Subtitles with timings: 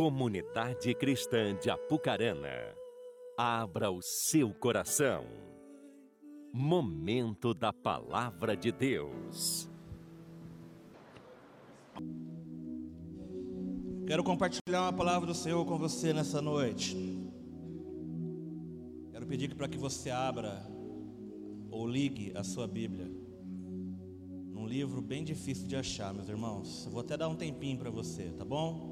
[0.00, 2.74] Comunidade Cristã de Apucarana,
[3.36, 5.26] abra o seu coração.
[6.54, 9.68] Momento da Palavra de Deus.
[14.06, 16.96] Quero compartilhar uma palavra do Senhor com você nessa noite.
[19.12, 20.66] Quero pedir para que você abra
[21.70, 23.06] ou ligue a sua Bíblia
[24.48, 26.88] num livro bem difícil de achar, meus irmãos.
[26.90, 28.89] Vou até dar um tempinho para você, tá bom?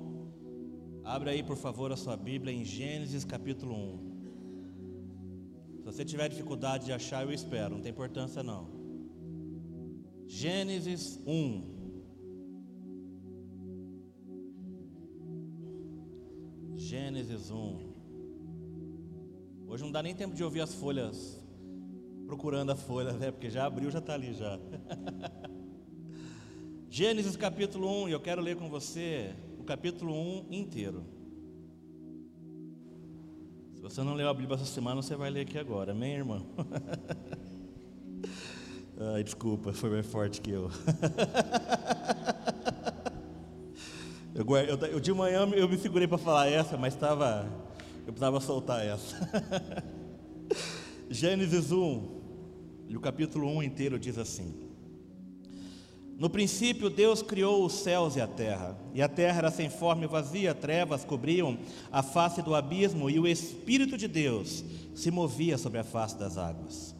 [1.08, 5.78] Abra aí, por favor, a sua Bíblia em Gênesis capítulo 1.
[5.78, 8.68] Se você tiver dificuldade de achar, eu espero, não tem importância não.
[10.26, 11.78] Gênesis 1.
[16.76, 17.94] Gênesis 1.
[19.66, 21.42] Hoje não dá nem tempo de ouvir as folhas,
[22.26, 23.30] procurando a folha, né?
[23.30, 24.60] Porque já abriu, já está ali já.
[26.90, 29.34] Gênesis capítulo 1, e eu quero ler com você
[29.68, 31.04] capítulo 1 inteiro.
[33.74, 36.46] Se você não leu a Bíblia essa semana, você vai ler aqui agora, amém, irmão?
[39.14, 40.70] Ai, desculpa, foi mais forte que eu.
[44.34, 47.44] Eu, eu, eu, de manhã eu me segurei para falar essa, mas estava.
[48.06, 49.16] Eu precisava soltar essa.
[51.10, 52.20] Gênesis 1,
[52.86, 54.67] e o capítulo 1 inteiro diz assim:
[56.18, 60.02] No princípio Deus criou os céus e a terra, e a terra era sem forma
[60.02, 61.56] e vazia, trevas cobriam
[61.92, 64.64] a face do abismo, e o Espírito de Deus
[64.96, 66.92] se movia sobre a face das águas.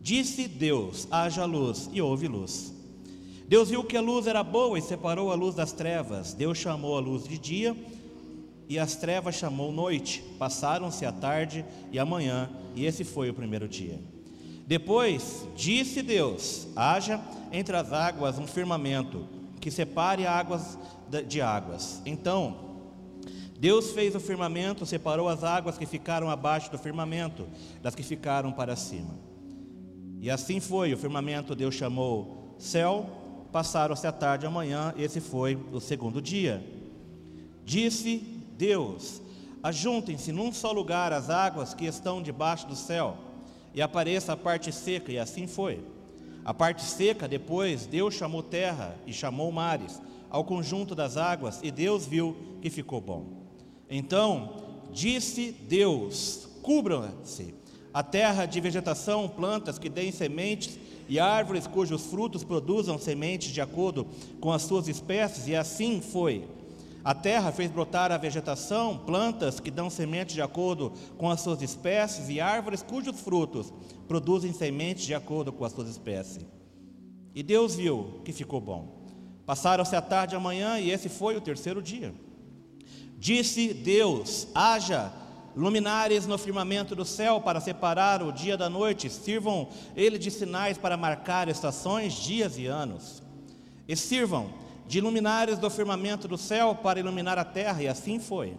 [0.00, 2.72] Disse Deus: haja luz, e houve luz.
[3.46, 6.32] Deus viu que a luz era boa e separou a luz das trevas.
[6.32, 7.76] Deus chamou a luz de dia
[8.70, 10.24] e as trevas chamou noite.
[10.38, 11.62] Passaram-se a tarde
[11.92, 14.15] e a manhã, e esse foi o primeiro dia.
[14.66, 17.20] Depois disse Deus: haja
[17.52, 19.26] entre as águas um firmamento
[19.60, 20.78] que separe águas
[21.28, 22.02] de águas.
[22.04, 22.66] Então,
[23.58, 27.46] Deus fez o firmamento, separou as águas que ficaram abaixo do firmamento
[27.80, 29.14] das que ficaram para cima.
[30.20, 35.18] E assim foi, o firmamento Deus chamou céu, Passaram-se a tarde e a manhã, esse
[35.18, 36.62] foi o segundo dia.
[37.64, 38.18] Disse
[38.58, 39.22] Deus:
[39.62, 43.16] Ajuntem-se num só lugar as águas que estão debaixo do céu,
[43.76, 45.84] e apareça a parte seca, e assim foi.
[46.42, 50.00] A parte seca, depois, Deus chamou terra e chamou mares,
[50.30, 53.26] ao conjunto das águas, e Deus viu que ficou bom.
[53.90, 57.54] Então disse Deus: Cubram-se
[57.92, 63.60] a terra de vegetação, plantas que deem sementes e árvores cujos frutos produzam sementes de
[63.60, 64.06] acordo
[64.40, 66.48] com as suas espécies, e assim foi.
[67.06, 71.62] A terra fez brotar a vegetação, plantas que dão sementes de acordo com as suas
[71.62, 73.72] espécies, e árvores cujos frutos
[74.08, 76.44] produzem sementes de acordo com as suas espécies.
[77.32, 79.06] E Deus viu que ficou bom.
[79.46, 82.12] Passaram-se a tarde e a manhã, e esse foi o terceiro dia.
[83.16, 85.12] Disse Deus: haja
[85.54, 90.76] luminares no firmamento do céu para separar o dia da noite, sirvam ele de sinais
[90.76, 93.22] para marcar estações, dias e anos.
[93.86, 98.54] E sirvam de luminares do firmamento do céu para iluminar a terra, e assim foi.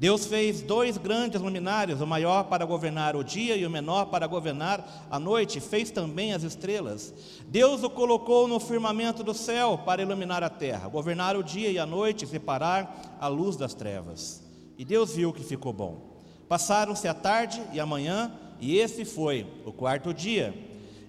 [0.00, 4.26] Deus fez dois grandes luminares, o maior para governar o dia e o menor para
[4.26, 7.12] governar a noite, fez também as estrelas.
[7.48, 11.78] Deus o colocou no firmamento do céu para iluminar a terra, governar o dia e
[11.78, 14.42] a noite, separar a luz das trevas.
[14.78, 16.16] E Deus viu que ficou bom.
[16.48, 20.54] Passaram-se a tarde e a manhã, e esse foi o quarto dia.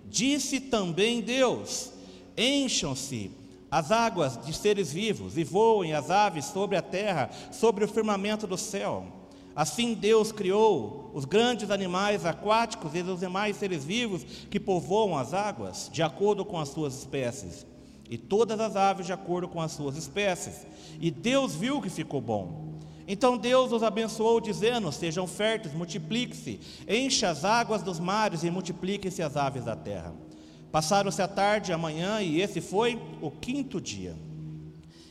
[0.09, 1.93] Disse também Deus:
[2.37, 3.31] Encham-se
[3.71, 8.45] as águas de seres vivos, e voem as aves sobre a terra, sobre o firmamento
[8.45, 9.07] do céu.
[9.55, 15.33] Assim Deus criou os grandes animais aquáticos e os demais seres vivos que povoam as
[15.33, 17.65] águas, de acordo com as suas espécies,
[18.09, 20.67] e todas as aves de acordo com as suas espécies.
[20.99, 22.71] E Deus viu que ficou bom.
[23.07, 29.21] Então Deus os abençoou, dizendo: Sejam férteis, multipliquem-se, encha as águas dos mares e multipliquem-se
[29.21, 30.13] as aves da terra.
[30.71, 34.15] Passaram-se a tarde a manhã, e esse foi o quinto dia.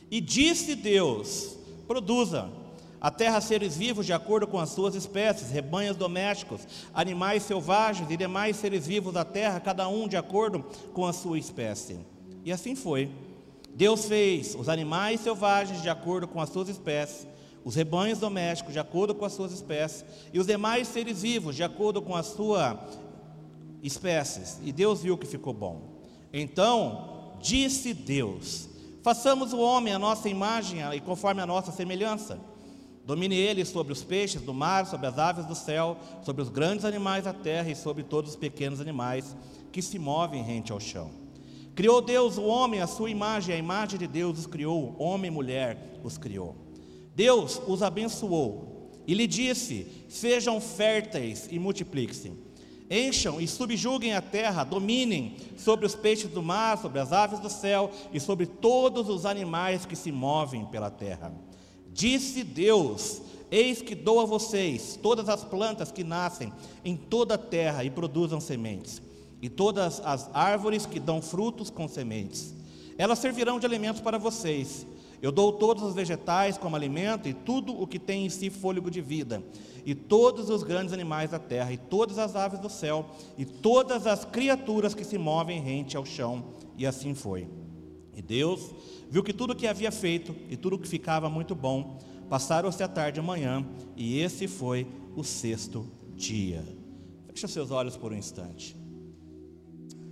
[0.09, 2.49] E disse Deus: Produza
[2.99, 8.17] a terra seres vivos de acordo com as suas espécies, rebanhos domésticos, animais selvagens e
[8.17, 11.99] demais seres vivos da terra, cada um de acordo com a sua espécie.
[12.43, 13.09] E assim foi.
[13.73, 17.27] Deus fez os animais selvagens de acordo com as suas espécies
[17.63, 21.63] os rebanhos domésticos de acordo com as suas espécies, e os demais seres vivos de
[21.63, 22.83] acordo com a sua
[23.81, 24.59] espécies.
[24.63, 26.01] E Deus viu que ficou bom.
[26.33, 28.69] Então disse Deus:
[29.01, 32.39] Façamos o homem a nossa imagem e conforme a nossa semelhança.
[33.05, 36.85] Domine ele sobre os peixes do mar, sobre as aves do céu, sobre os grandes
[36.85, 39.35] animais da terra e sobre todos os pequenos animais
[39.71, 41.09] que se movem rente ao chão.
[41.73, 45.33] Criou Deus o homem, a sua imagem, a imagem de Deus os criou, homem e
[45.33, 46.55] mulher os criou.
[47.15, 52.37] Deus os abençoou e lhe disse: Sejam férteis e multipliquem.
[52.93, 57.49] Encham e subjuguem a terra, dominem sobre os peixes do mar, sobre as aves do
[57.49, 61.33] céu e sobre todos os animais que se movem pela terra.
[61.93, 66.51] Disse Deus: Eis que dou a vocês todas as plantas que nascem
[66.83, 69.01] em toda a terra e produzam sementes,
[69.41, 72.53] e todas as árvores que dão frutos com sementes.
[72.97, 74.85] Elas servirão de alimentos para vocês.
[75.21, 78.89] Eu dou todos os vegetais como alimento e tudo o que tem em si fôlego
[78.89, 79.43] de vida,
[79.85, 83.05] e todos os grandes animais da terra, e todas as aves do céu,
[83.37, 86.45] e todas as criaturas que se movem rente ao chão.
[86.75, 87.47] E assim foi.
[88.15, 88.71] E Deus
[89.09, 91.99] viu que tudo o que havia feito e tudo o que ficava muito bom.
[92.27, 93.65] Passaram-se a tarde e manhã,
[93.95, 95.85] e esse foi o sexto
[96.15, 96.63] dia.
[97.27, 98.75] Feche seus olhos por um instante.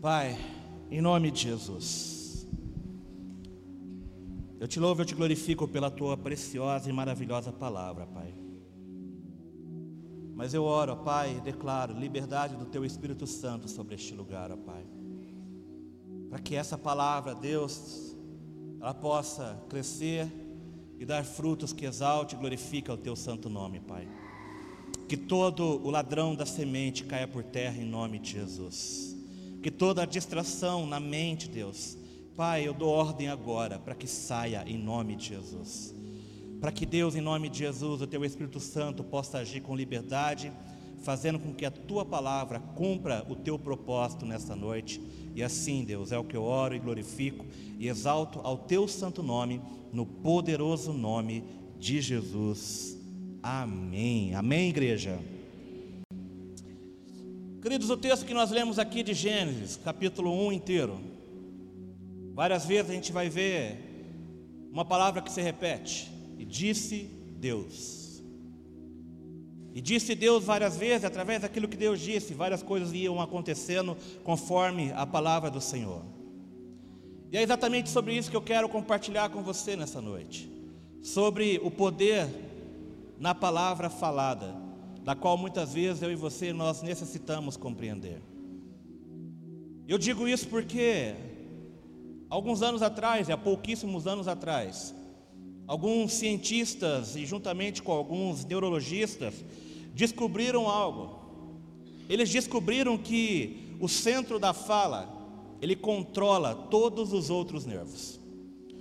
[0.02, 0.38] Pai,
[0.92, 2.19] em nome de Jesus,
[4.60, 8.34] eu te louvo eu te glorifico pela tua preciosa e maravilhosa palavra, Pai.
[10.36, 14.58] Mas eu oro, Pai, e declaro liberdade do teu Espírito Santo sobre este lugar, ó
[14.58, 14.86] Pai.
[16.30, 18.16] Para que essa palavra, Deus,
[18.80, 20.28] ela possa crescer
[21.00, 24.08] e dar frutos que exalte e glorifique o teu santo nome, Pai.
[25.08, 29.18] Que todo o ladrão da semente caia por terra em nome de Jesus.
[29.64, 31.98] Que toda a distração na mente, Deus,
[32.39, 35.94] Pai, eu dou ordem agora para que saia em nome de Jesus.
[36.62, 40.50] Para que Deus, em nome de Jesus, o teu Espírito Santo possa agir com liberdade,
[41.03, 45.01] fazendo com que a tua palavra cumpra o teu propósito nesta noite.
[45.36, 47.45] E assim, Deus, é o que eu oro e glorifico
[47.77, 51.44] e exalto ao teu santo nome no poderoso nome
[51.77, 52.97] de Jesus.
[53.44, 54.33] Amém.
[54.33, 55.19] Amém, igreja.
[57.62, 61.19] Queridos, o texto que nós lemos aqui de Gênesis, capítulo 1 inteiro,
[62.39, 63.75] várias vezes a gente vai ver
[64.71, 68.24] uma palavra que se repete, e disse Deus.
[69.75, 74.94] E disse Deus várias vezes, através daquilo que Deus disse, várias coisas iam acontecendo conforme
[74.94, 76.01] a palavra do Senhor.
[77.30, 80.50] E é exatamente sobre isso que eu quero compartilhar com você nessa noite.
[81.01, 82.25] Sobre o poder
[83.19, 84.56] na palavra falada,
[85.03, 88.21] da qual muitas vezes eu e você nós necessitamos compreender.
[89.86, 91.15] Eu digo isso porque
[92.30, 94.94] alguns anos atrás, há pouquíssimos anos atrás,
[95.68, 99.34] alguns cientistas e juntamente com alguns neurologistas
[99.94, 101.20] descobriram algo.
[102.08, 105.18] Eles descobriram que o centro da fala
[105.62, 108.20] ele controla todos os outros nervos.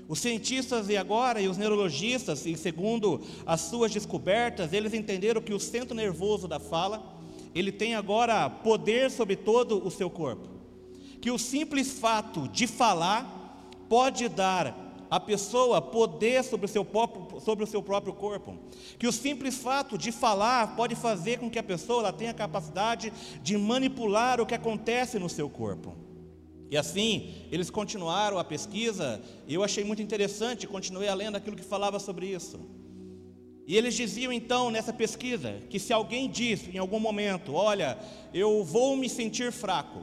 [0.09, 5.53] Os cientistas e agora e os neurologistas, e segundo as suas descobertas, eles entenderam que
[5.53, 7.15] o centro nervoso da fala,
[7.55, 10.49] ele tem agora poder sobre todo o seu corpo.
[11.21, 13.38] Que o simples fato de falar
[13.89, 18.57] pode dar à pessoa poder sobre o seu próprio, sobre o seu próprio corpo.
[18.99, 23.13] Que o simples fato de falar pode fazer com que a pessoa tenha a capacidade
[23.43, 25.97] de manipular o que acontece no seu corpo.
[26.71, 31.65] E assim, eles continuaram a pesquisa, e eu achei muito interessante, continuei lendo aquilo que
[31.65, 32.61] falava sobre isso.
[33.67, 37.99] E eles diziam então nessa pesquisa que se alguém diz em algum momento, olha,
[38.35, 40.01] eu vou me sentir fraco,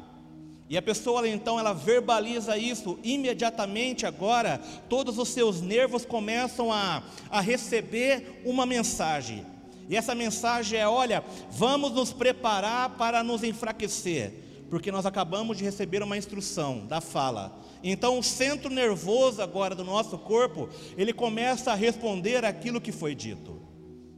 [0.67, 4.59] e a pessoa então ela verbaliza isso imediatamente agora,
[4.89, 9.45] todos os seus nervos começam a, a receber uma mensagem.
[9.88, 15.63] E essa mensagem é: olha, vamos nos preparar para nos enfraquecer porque nós acabamos de
[15.63, 17.62] receber uma instrução da fala.
[17.84, 20.67] Então, o centro nervoso agora do nosso corpo,
[20.98, 23.62] ele começa a responder aquilo que foi dito.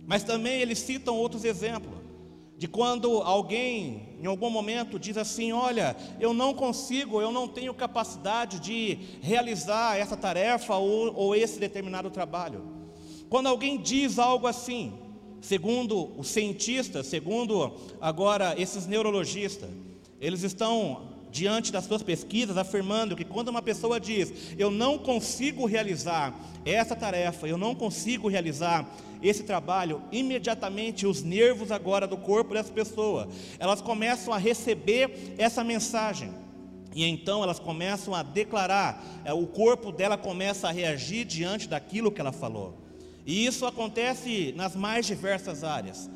[0.05, 2.06] Mas também eles citam outros exemplos
[2.57, 7.73] de quando alguém em algum momento diz assim: Olha, eu não consigo, eu não tenho
[7.73, 12.63] capacidade de realizar essa tarefa ou, ou esse determinado trabalho.
[13.29, 14.93] Quando alguém diz algo assim,
[15.39, 19.69] segundo os cientistas, segundo agora esses neurologistas,
[20.19, 25.65] eles estão diante das suas pesquisas afirmando que quando uma pessoa diz: "Eu não consigo
[25.65, 26.33] realizar
[26.65, 28.87] essa tarefa, eu não consigo realizar
[29.21, 33.27] esse trabalho", imediatamente os nervos agora do corpo dessa pessoa,
[33.59, 36.31] elas começam a receber essa mensagem.
[36.95, 42.11] E então elas começam a declarar, é, o corpo dela começa a reagir diante daquilo
[42.11, 42.75] que ela falou.
[43.25, 46.09] E isso acontece nas mais diversas áreas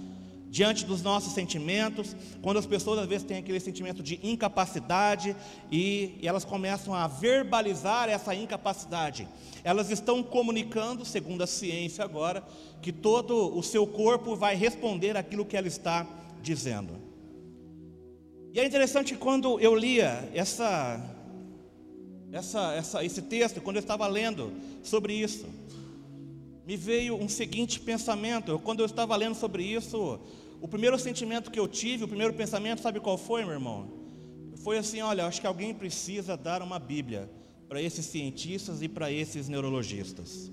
[0.51, 5.33] diante dos nossos sentimentos, quando as pessoas às vezes têm aquele sentimento de incapacidade
[5.71, 9.25] e, e, elas começam a verbalizar essa incapacidade.
[9.63, 12.43] Elas estão comunicando, segundo a ciência agora,
[12.81, 16.05] que todo o seu corpo vai responder aquilo que ela está
[16.43, 16.99] dizendo.
[18.53, 21.01] E é interessante quando eu lia essa,
[22.29, 24.51] essa, essa, esse texto, quando eu estava lendo
[24.83, 25.45] sobre isso,
[26.65, 28.59] me veio um seguinte pensamento.
[28.59, 30.19] Quando eu estava lendo sobre isso,
[30.61, 33.91] o primeiro sentimento que eu tive, o primeiro pensamento, sabe qual foi, meu irmão?
[34.63, 37.29] Foi assim: olha, acho que alguém precisa dar uma Bíblia
[37.67, 40.51] para esses cientistas e para esses neurologistas.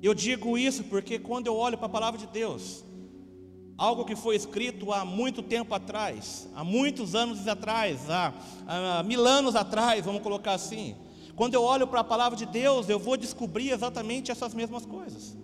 [0.00, 2.84] Eu digo isso porque quando eu olho para a palavra de Deus,
[3.76, 8.32] algo que foi escrito há muito tempo atrás, há muitos anos atrás, há,
[8.66, 10.96] há mil anos atrás, vamos colocar assim.
[11.36, 15.36] Quando eu olho para a palavra de Deus, eu vou descobrir exatamente essas mesmas coisas.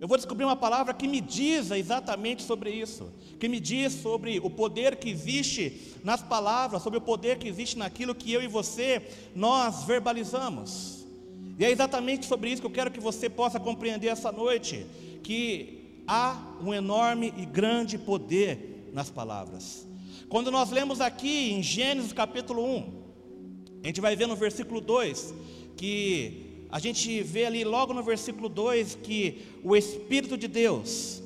[0.00, 4.40] Eu vou descobrir uma palavra que me diz exatamente sobre isso, que me diz sobre
[4.40, 8.46] o poder que existe nas palavras, sobre o poder que existe naquilo que eu e
[8.46, 9.02] você
[9.36, 11.04] nós verbalizamos.
[11.58, 14.86] E é exatamente sobre isso que eu quero que você possa compreender essa noite,
[15.22, 19.86] que há um enorme e grande poder nas palavras.
[20.30, 23.00] Quando nós lemos aqui em Gênesis capítulo 1,
[23.84, 25.34] a gente vai ver no versículo 2
[25.76, 31.22] que a gente vê ali logo no versículo 2 que o Espírito de Deus,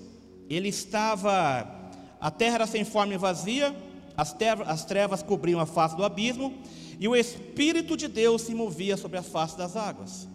[0.48, 3.74] ele estava, a terra era sem forma e vazia,
[4.16, 6.54] as, trevas, as trevas cobriam a face do abismo,
[6.98, 10.28] e o Espírito de Deus se movia sobre a face das águas.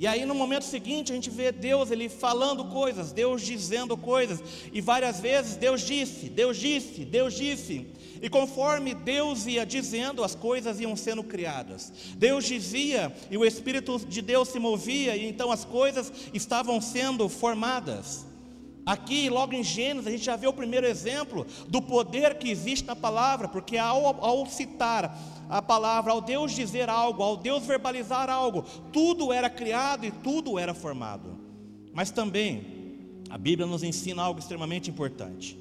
[0.00, 4.42] E aí no momento seguinte a gente vê Deus ele falando coisas, Deus dizendo coisas,
[4.72, 7.86] e várias vezes Deus disse, Deus disse, Deus disse.
[8.22, 11.92] E conforme Deus ia dizendo, as coisas iam sendo criadas.
[12.16, 17.28] Deus dizia e o espírito de Deus se movia e então as coisas estavam sendo
[17.28, 18.29] formadas.
[18.84, 22.86] Aqui, logo em Gênesis, a gente já vê o primeiro exemplo do poder que existe
[22.86, 25.16] na palavra, porque ao, ao citar
[25.48, 30.58] a palavra, ao Deus dizer algo, ao Deus verbalizar algo, tudo era criado e tudo
[30.58, 31.38] era formado.
[31.92, 32.80] Mas também,
[33.28, 35.58] a Bíblia nos ensina algo extremamente importante.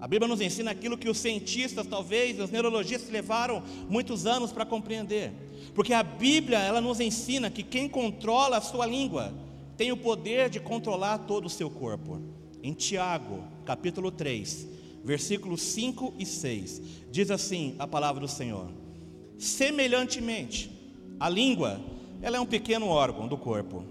[0.00, 4.64] A Bíblia nos ensina aquilo que os cientistas, talvez, os neurologistas levaram muitos anos para
[4.64, 5.32] compreender.
[5.74, 9.34] Porque a Bíblia, ela nos ensina que quem controla a sua língua
[9.76, 12.20] tem o poder de controlar todo o seu corpo.
[12.62, 14.66] Em Tiago, capítulo 3,
[15.04, 18.70] versículos 5 e 6, diz assim a palavra do Senhor:
[19.38, 20.70] Semelhantemente,
[21.20, 21.80] a língua,
[22.20, 23.84] ela é um pequeno órgão do corpo,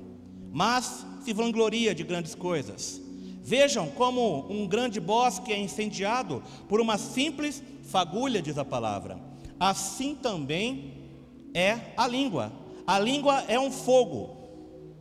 [0.52, 3.02] mas se vangloria de grandes coisas.
[3.42, 9.18] Vejam como um grande bosque é incendiado por uma simples fagulha, diz a palavra.
[9.58, 10.94] Assim também
[11.54, 12.52] é a língua.
[12.86, 14.36] A língua é um fogo,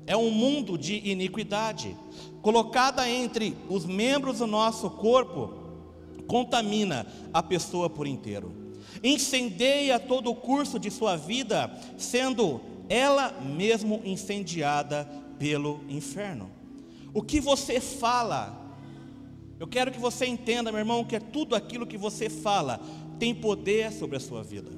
[0.06, 1.96] é um mundo de iniquidade.
[2.46, 5.52] Colocada entre os membros do nosso corpo,
[6.28, 8.66] contamina a pessoa por inteiro
[9.02, 15.04] incendeia todo o curso de sua vida, sendo ela mesmo incendiada
[15.40, 16.48] pelo inferno.
[17.12, 18.76] O que você fala,
[19.58, 22.80] eu quero que você entenda, meu irmão, que é tudo aquilo que você fala
[23.18, 24.70] tem poder sobre a sua vida.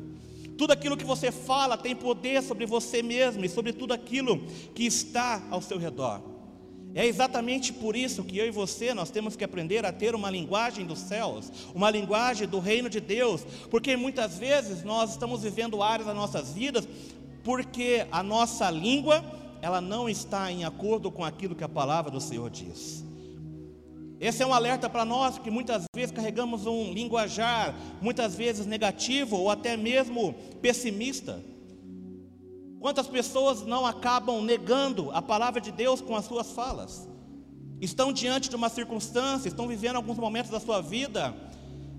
[0.56, 4.40] Tudo aquilo que você fala tem poder sobre você mesmo e sobre tudo aquilo
[4.74, 6.37] que está ao seu redor.
[6.94, 10.30] É exatamente por isso que eu e você nós temos que aprender a ter uma
[10.30, 15.82] linguagem dos céus, uma linguagem do reino de Deus, porque muitas vezes nós estamos vivendo
[15.82, 16.88] áreas das nossas vidas
[17.44, 19.24] porque a nossa língua
[19.60, 23.04] ela não está em acordo com aquilo que a palavra do Senhor diz.
[24.20, 29.36] Esse é um alerta para nós que muitas vezes carregamos um linguajar muitas vezes negativo
[29.36, 31.40] ou até mesmo pessimista.
[32.80, 37.08] Quantas pessoas não acabam negando a palavra de Deus com as suas falas?
[37.80, 41.34] Estão diante de uma circunstância, estão vivendo alguns momentos da sua vida,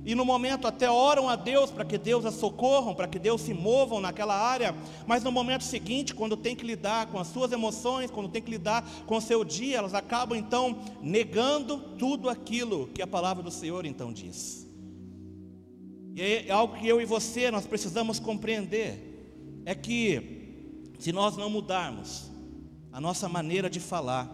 [0.05, 3.41] e no momento até oram a Deus para que Deus as socorram, para que Deus
[3.41, 4.73] se movam naquela área,
[5.05, 8.51] mas no momento seguinte, quando tem que lidar com as suas emoções, quando tem que
[8.51, 13.51] lidar com o seu dia, elas acabam então negando tudo aquilo que a palavra do
[13.51, 14.65] Senhor então diz.
[16.15, 20.38] E é algo que eu e você nós precisamos compreender, é que
[20.99, 22.29] se nós não mudarmos
[22.91, 24.29] a nossa maneira de falar,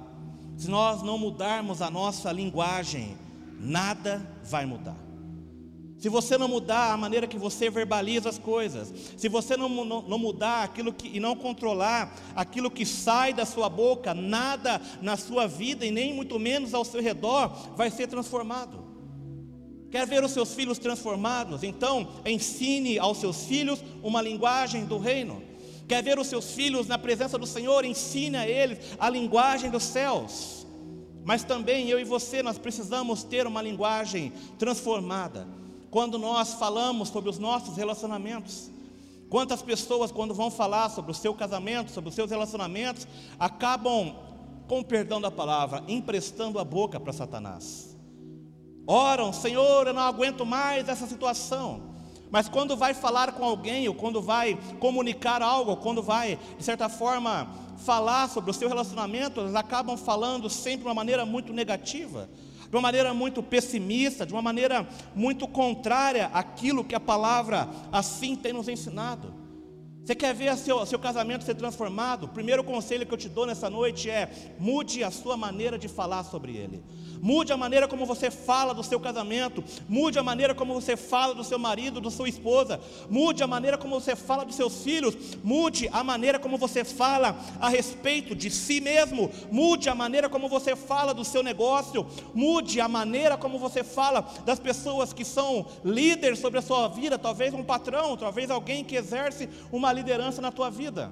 [0.58, 3.16] se nós não mudarmos a nossa linguagem,
[3.60, 4.98] nada vai mudar.
[5.98, 10.02] Se você não mudar a maneira que você verbaliza as coisas, se você não, não,
[10.02, 15.16] não, mudar aquilo que, e não controlar aquilo que sai da sua boca, nada na
[15.16, 18.84] sua vida e nem muito menos ao seu redor vai ser transformado.
[19.90, 21.64] Quer ver os seus filhos transformados?
[21.64, 25.42] Então, ensine aos seus filhos uma linguagem do reino.
[25.88, 27.86] Quer ver os seus filhos na presença do Senhor?
[27.86, 30.66] Ensine a eles a linguagem dos céus.
[31.24, 35.48] Mas também eu e você, nós precisamos ter uma linguagem transformada.
[35.90, 38.70] Quando nós falamos sobre os nossos relacionamentos,
[39.30, 43.08] quantas pessoas, quando vão falar sobre o seu casamento, sobre os seus relacionamentos,
[43.40, 44.16] acabam,
[44.68, 47.96] com perdão da palavra, emprestando a boca para Satanás.
[48.88, 51.95] Oram, Senhor, eu não aguento mais essa situação.
[52.36, 56.66] Mas quando vai falar com alguém, ou quando vai comunicar algo, ou quando vai, de
[56.66, 61.54] certa forma, falar sobre o seu relacionamento, elas acabam falando sempre de uma maneira muito
[61.54, 62.30] negativa,
[62.70, 68.36] de uma maneira muito pessimista, de uma maneira muito contrária àquilo que a palavra assim
[68.36, 69.45] tem nos ensinado.
[70.06, 72.26] Você quer ver seu, seu casamento ser transformado?
[72.26, 75.88] O primeiro conselho que eu te dou nessa noite é: mude a sua maneira de
[75.88, 76.84] falar sobre ele.
[77.20, 79.64] Mude a maneira como você fala do seu casamento.
[79.90, 82.80] Mude a maneira como você fala do seu marido, da sua esposa.
[83.10, 85.16] Mude a maneira como você fala dos seus filhos.
[85.44, 89.32] Mude a maneira como você fala a respeito de si mesmo.
[89.52, 92.06] Mude a maneira como você fala do seu negócio.
[92.32, 97.18] Mude a maneira como você fala das pessoas que são líderes sobre a sua vida.
[97.18, 101.12] Talvez um patrão, talvez alguém que exerce uma liderança na tua vida.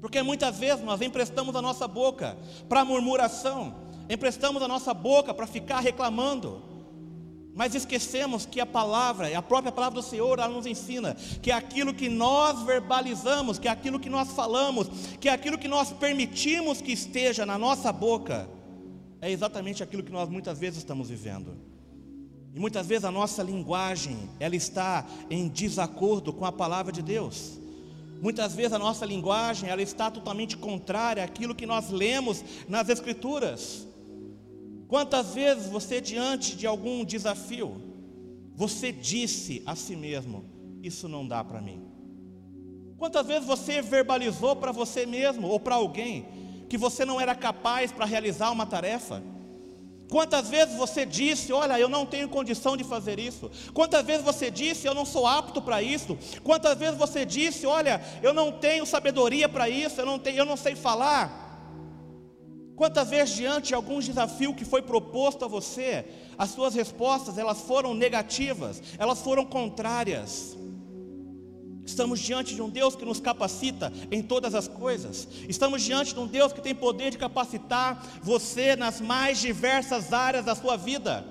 [0.00, 2.36] Porque muitas vezes nós emprestamos a nossa boca
[2.68, 3.74] para murmuração,
[4.08, 6.62] emprestamos a nossa boca para ficar reclamando,
[7.54, 11.94] mas esquecemos que a palavra, a própria palavra do Senhor, ela nos ensina que aquilo
[11.94, 14.88] que nós verbalizamos, que aquilo que nós falamos,
[15.18, 18.46] que aquilo que nós permitimos que esteja na nossa boca,
[19.22, 21.56] é exatamente aquilo que nós muitas vezes estamos vivendo.
[22.54, 27.58] E muitas vezes a nossa linguagem, ela está em desacordo com a palavra de Deus.
[28.20, 33.86] Muitas vezes a nossa linguagem, ela está totalmente contrária àquilo que nós lemos nas escrituras.
[34.88, 37.80] Quantas vezes você, diante de algum desafio,
[38.54, 40.44] você disse a si mesmo:
[40.82, 41.82] Isso não dá para mim?
[42.96, 46.26] Quantas vezes você verbalizou para você mesmo ou para alguém
[46.68, 49.22] que você não era capaz para realizar uma tarefa?
[50.08, 53.50] Quantas vezes você disse, olha, eu não tenho condição de fazer isso?
[53.74, 56.16] Quantas vezes você disse, eu não sou apto para isso?
[56.44, 60.44] Quantas vezes você disse, olha, eu não tenho sabedoria para isso, eu não, tenho, eu
[60.44, 61.44] não sei falar?
[62.76, 66.04] Quantas vezes diante de algum desafio que foi proposto a você,
[66.38, 70.56] as suas respostas elas foram negativas, elas foram contrárias.
[71.86, 75.28] Estamos diante de um Deus que nos capacita em todas as coisas.
[75.48, 80.44] Estamos diante de um Deus que tem poder de capacitar você nas mais diversas áreas
[80.44, 81.24] da sua vida.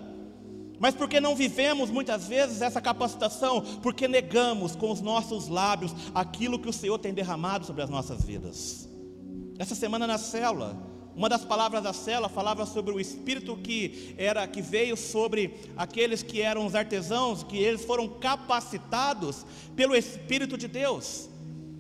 [0.79, 3.61] Mas porque não vivemos muitas vezes essa capacitação?
[3.81, 8.23] Porque negamos com os nossos lábios aquilo que o Senhor tem derramado sobre as nossas
[8.23, 8.87] vidas.
[9.59, 14.45] Essa semana na célula, uma das palavras da cela falava sobre o espírito que era
[14.47, 20.67] que veio sobre aqueles que eram os artesãos, que eles foram capacitados pelo espírito de
[20.67, 21.29] Deus.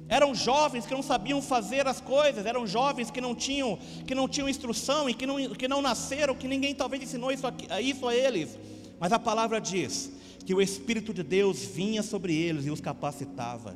[0.07, 4.27] Eram jovens que não sabiam fazer as coisas, eram jovens que não tinham, que não
[4.27, 8.07] tinham instrução e que não, que não nasceram, que ninguém talvez ensinou isso a, isso
[8.07, 8.57] a eles.
[8.99, 10.11] Mas a palavra diz
[10.45, 13.75] que o Espírito de Deus vinha sobre eles e os capacitava.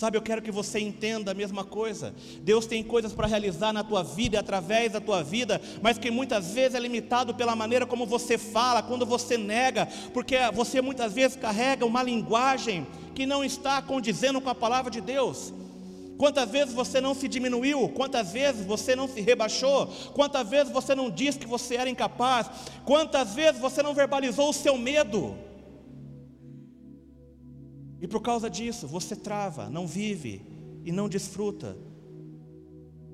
[0.00, 2.14] Sabe, eu quero que você entenda a mesma coisa.
[2.40, 6.54] Deus tem coisas para realizar na tua vida através da tua vida, mas que muitas
[6.54, 11.36] vezes é limitado pela maneira como você fala, quando você nega, porque você muitas vezes
[11.36, 15.52] carrega uma linguagem que não está condizendo com a palavra de Deus.
[16.16, 17.86] Quantas vezes você não se diminuiu?
[17.90, 19.86] Quantas vezes você não se rebaixou?
[20.14, 22.50] Quantas vezes você não disse que você era incapaz?
[22.86, 25.49] Quantas vezes você não verbalizou o seu medo?
[28.00, 30.42] E por causa disso, você trava, não vive
[30.84, 31.76] e não desfruta.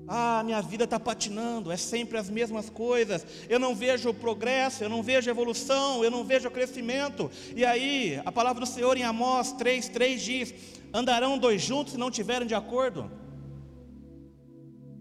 [0.07, 3.25] Ah, minha vida está patinando, é sempre as mesmas coisas.
[3.49, 7.29] Eu não vejo progresso, eu não vejo evolução, eu não vejo crescimento.
[7.53, 10.53] E aí, a palavra do Senhor em Amós 3,3 diz:
[10.93, 13.11] Andarão dois juntos se não tiverem de acordo.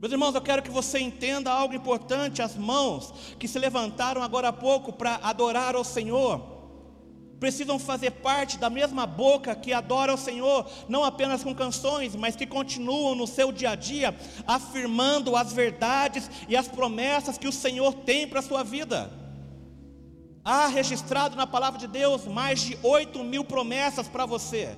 [0.01, 4.49] Meus irmãos, eu quero que você entenda algo importante: as mãos que se levantaram agora
[4.49, 6.56] há pouco para adorar ao Senhor
[7.39, 12.37] precisam fazer parte da mesma boca que adora o Senhor, não apenas com canções, mas
[12.37, 14.15] que continuam no seu dia a dia
[14.47, 19.11] afirmando as verdades e as promessas que o Senhor tem para a sua vida.
[20.45, 24.77] Há registrado na palavra de Deus mais de 8 mil promessas para você.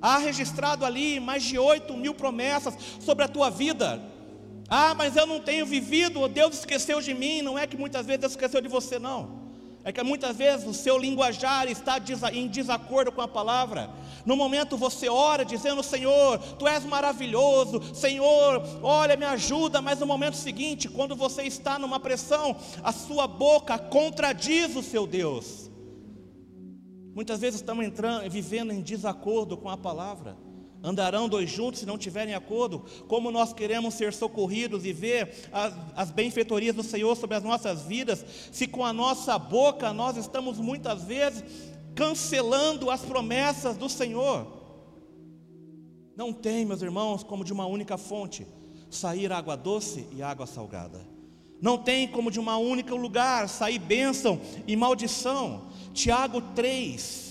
[0.00, 4.02] Há registrado ali mais de 8 mil promessas sobre a tua vida.
[4.68, 7.40] Ah, mas eu não tenho vivido, Deus esqueceu de mim.
[7.40, 9.45] Não é que muitas vezes Deus esqueceu de você, não.
[9.86, 13.88] É que muitas vezes o seu linguajar está em desacordo com a palavra.
[14.24, 19.80] No momento você ora dizendo: Senhor, tu és maravilhoso, Senhor, olha, me ajuda.
[19.80, 25.06] Mas no momento seguinte, quando você está numa pressão, a sua boca contradiz o seu
[25.06, 25.70] Deus.
[27.14, 30.36] Muitas vezes estamos entrando, vivendo em desacordo com a palavra.
[30.82, 32.84] Andarão dois juntos se não tiverem acordo?
[33.08, 37.82] Como nós queremos ser socorridos e ver as, as benfeitorias do Senhor sobre as nossas
[37.82, 41.42] vidas, se com a nossa boca nós estamos muitas vezes
[41.94, 44.46] cancelando as promessas do Senhor?
[46.16, 48.46] Não tem, meus irmãos, como de uma única fonte
[48.88, 51.00] sair água doce e água salgada.
[51.60, 55.68] Não tem como de uma única lugar sair bênção e maldição.
[55.92, 57.25] Tiago 3,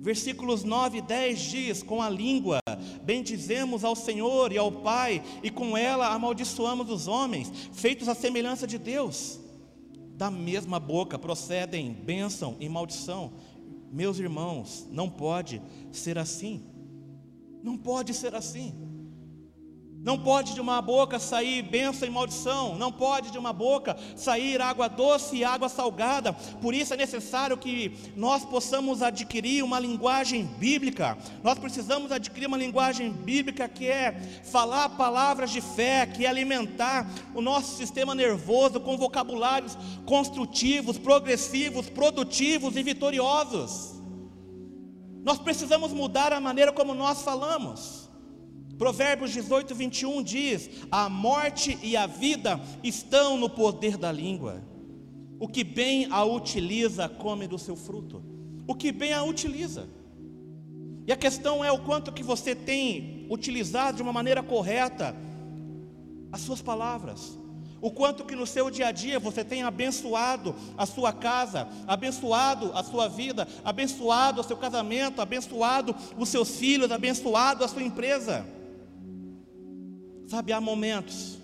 [0.00, 2.60] Versículos 9 e 10 diz: Com a língua
[3.02, 8.66] bendizemos ao Senhor e ao Pai, e com ela amaldiçoamos os homens, feitos à semelhança
[8.66, 9.40] de Deus.
[10.14, 13.32] Da mesma boca procedem bênção e maldição.
[13.90, 16.62] Meus irmãos, não pode ser assim.
[17.62, 18.74] Não pode ser assim.
[20.00, 24.60] Não pode de uma boca sair bênção e maldição, não pode de uma boca sair
[24.60, 26.32] água doce e água salgada.
[26.32, 31.18] Por isso é necessário que nós possamos adquirir uma linguagem bíblica.
[31.42, 34.12] Nós precisamos adquirir uma linguagem bíblica que é
[34.44, 41.90] falar palavras de fé, que é alimentar o nosso sistema nervoso com vocabulários construtivos, progressivos,
[41.90, 44.00] produtivos e vitoriosos.
[45.24, 48.07] Nós precisamos mudar a maneira como nós falamos.
[48.78, 54.62] Provérbios 18, 21 diz: A morte e a vida estão no poder da língua.
[55.40, 58.22] O que bem a utiliza, come do seu fruto.
[58.66, 59.88] O que bem a utiliza.
[61.06, 65.14] E a questão é o quanto que você tem utilizado de uma maneira correta
[66.30, 67.38] as suas palavras.
[67.80, 72.72] O quanto que no seu dia a dia você tem abençoado a sua casa, abençoado
[72.74, 78.57] a sua vida, abençoado o seu casamento, abençoado os seus filhos, abençoado a sua empresa.
[80.28, 81.38] Sabe, há momentos,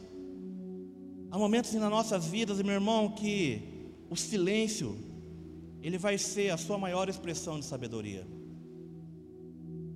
[1.30, 3.62] há momentos nas nossas vidas, meu irmão, que
[4.10, 4.94] o silêncio,
[5.80, 8.26] ele vai ser a sua maior expressão de sabedoria.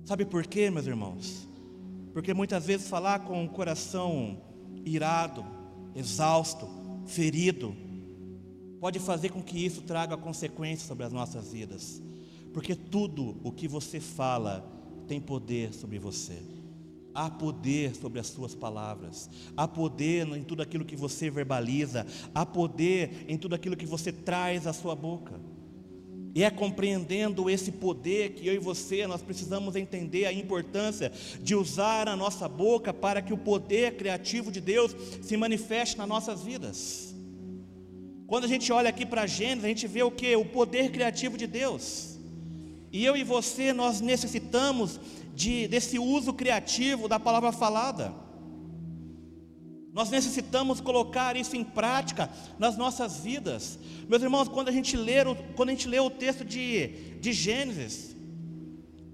[0.05, 1.47] Sabe por quê, meus irmãos?
[2.13, 4.41] Porque muitas vezes falar com o coração
[4.83, 5.45] irado,
[5.93, 6.67] exausto,
[7.05, 7.75] ferido,
[8.79, 12.01] pode fazer com que isso traga consequências sobre as nossas vidas.
[12.51, 14.67] Porque tudo o que você fala
[15.07, 16.58] tem poder sobre você.
[17.19, 22.45] Há poder sobre as suas palavras, há poder em tudo aquilo que você verbaliza, há
[22.45, 25.37] poder em tudo aquilo que você traz à sua boca.
[26.33, 31.55] E é compreendendo esse poder que eu e você nós precisamos entender a importância de
[31.55, 36.41] usar a nossa boca para que o poder criativo de Deus se manifeste nas nossas
[36.41, 37.13] vidas.
[38.27, 40.33] Quando a gente olha aqui para Gênesis, a gente vê o que?
[40.37, 42.17] O poder criativo de Deus.
[42.91, 44.99] E eu e você, nós necessitamos
[45.33, 48.13] de, desse uso criativo da palavra falada.
[49.91, 53.79] Nós necessitamos colocar isso em prática nas nossas vidas.
[54.07, 55.15] Meus irmãos, quando a gente lê,
[55.55, 58.15] quando a gente lê o texto de, de Gênesis,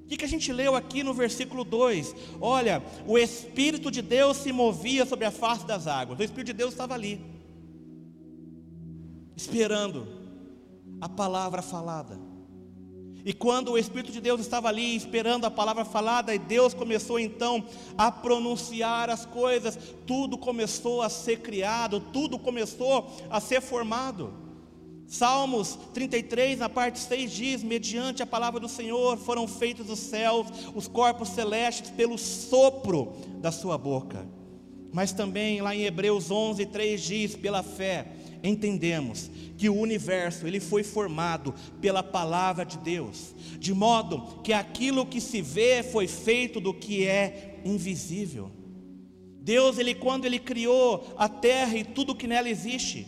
[0.03, 2.15] o que, que a gente leu aqui no versículo 2?
[2.39, 6.19] Olha, o Espírito de Deus se movia sobre a face das águas.
[6.19, 7.19] O Espírito de Deus estava ali,
[9.35, 10.07] esperando
[11.01, 12.19] a palavra falada.
[13.25, 17.19] E quando o Espírito de Deus estava ali esperando a palavra falada, e Deus começou
[17.19, 17.65] então
[17.97, 24.31] a pronunciar as coisas, tudo começou a ser criado, tudo começou a ser formado.
[25.07, 30.45] Salmos 33, na parte 6 diz: Mediante a palavra do Senhor foram feitos os céus,
[30.75, 34.23] os corpos celestes, pelo sopro da sua boca.
[34.93, 38.07] Mas também lá em Hebreus 11, 3 diz: Pela fé
[38.47, 45.05] entendemos que o universo ele foi formado pela palavra de Deus, de modo que aquilo
[45.05, 48.51] que se vê foi feito do que é invisível.
[49.41, 53.07] Deus ele quando ele criou a terra e tudo que nela existe,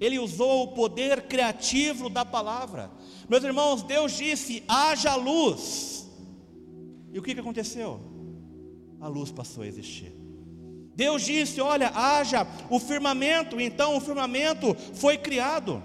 [0.00, 2.90] ele usou o poder criativo da palavra.
[3.28, 6.10] Meus irmãos, Deus disse: haja luz.
[7.12, 8.00] E o que, que aconteceu?
[9.00, 10.13] A luz passou a existir.
[10.94, 15.82] Deus disse: Olha, haja o firmamento, então o firmamento foi criado.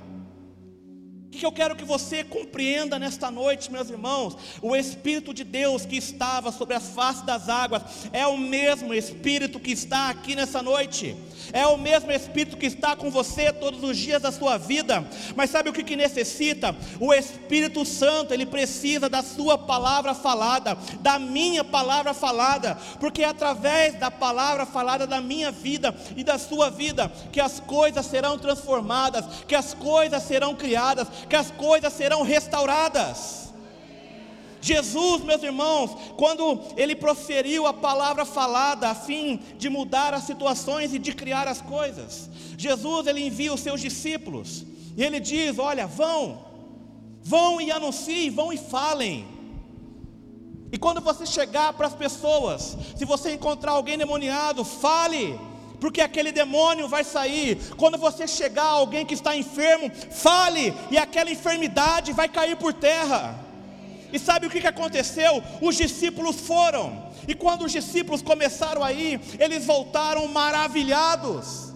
[1.30, 4.36] O que eu quero que você compreenda nesta noite, meus irmãos?
[4.64, 9.60] O Espírito de Deus que estava sobre as faces das águas é o mesmo Espírito
[9.60, 11.16] que está aqui nessa noite.
[11.54, 15.08] É o mesmo Espírito que está com você todos os dias da sua vida.
[15.36, 16.76] Mas sabe o que, que necessita?
[17.00, 23.28] O Espírito Santo, ele precisa da sua palavra falada, da minha palavra falada, porque é
[23.28, 28.38] através da palavra falada da minha vida e da sua vida que as coisas serão
[28.38, 33.50] transformadas, que as coisas serão criadas, que as coisas serão restauradas.
[34.62, 40.94] Jesus, meus irmãos, quando ele proferiu a palavra falada a fim de mudar as situações
[40.94, 44.66] e de criar as coisas, Jesus ele envia os seus discípulos
[44.98, 46.46] e ele diz: Olha, vão,
[47.22, 49.26] vão e anunciem, vão e falem.
[50.72, 55.40] E quando você chegar para as pessoas, se você encontrar alguém demoniado, fale
[55.80, 57.58] porque aquele demônio vai sair.
[57.78, 62.74] Quando você chegar a alguém que está enfermo, fale, e aquela enfermidade vai cair por
[62.74, 63.40] terra.
[64.12, 65.44] E sabe o que aconteceu?
[65.62, 71.70] Os discípulos foram, e quando os discípulos começaram a ir, eles voltaram maravilhados.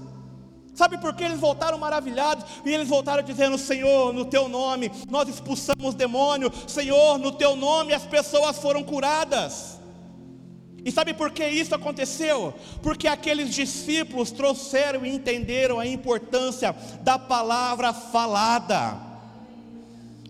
[0.74, 2.46] Sabe por que eles voltaram maravilhados?
[2.66, 7.94] E eles voltaram dizendo: Senhor, no teu nome nós expulsamos demônio, Senhor, no teu nome
[7.94, 9.83] as pessoas foram curadas.
[10.86, 12.54] E sabe por que isso aconteceu?
[12.82, 19.14] Porque aqueles discípulos trouxeram e entenderam a importância da palavra falada.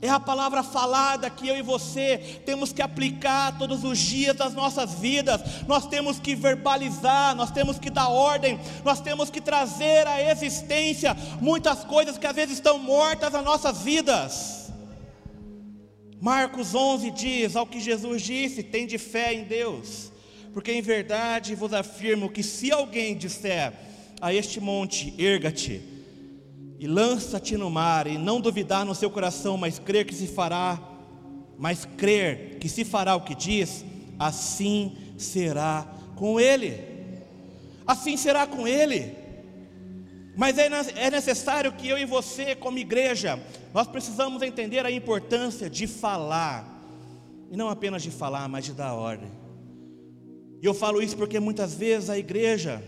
[0.03, 4.53] É a palavra falada que eu e você temos que aplicar todos os dias das
[4.53, 5.41] nossas vidas.
[5.65, 11.15] Nós temos que verbalizar, nós temos que dar ordem, nós temos que trazer à existência
[11.39, 14.73] muitas coisas que às vezes estão mortas nas nossas vidas.
[16.19, 20.11] Marcos 11 diz: Ao que Jesus disse, tem de fé em Deus,
[20.53, 23.73] porque em verdade vos afirmo que se alguém disser
[24.21, 25.81] a este monte, erga-te,
[26.79, 30.79] e lança-te no mar, e não duvidar no seu coração, mas crer que se fará,
[31.57, 33.83] mas crer que se fará o que diz,
[34.19, 36.77] assim será com ele.
[37.87, 39.13] Assim será com ele.
[40.35, 43.41] Mas é, é necessário que eu e você, como igreja,
[43.73, 46.67] nós precisamos entender a importância de falar,
[47.51, 49.42] e não apenas de falar, mas de dar ordem.
[50.63, 52.81] E eu falo isso porque muitas vezes a igreja,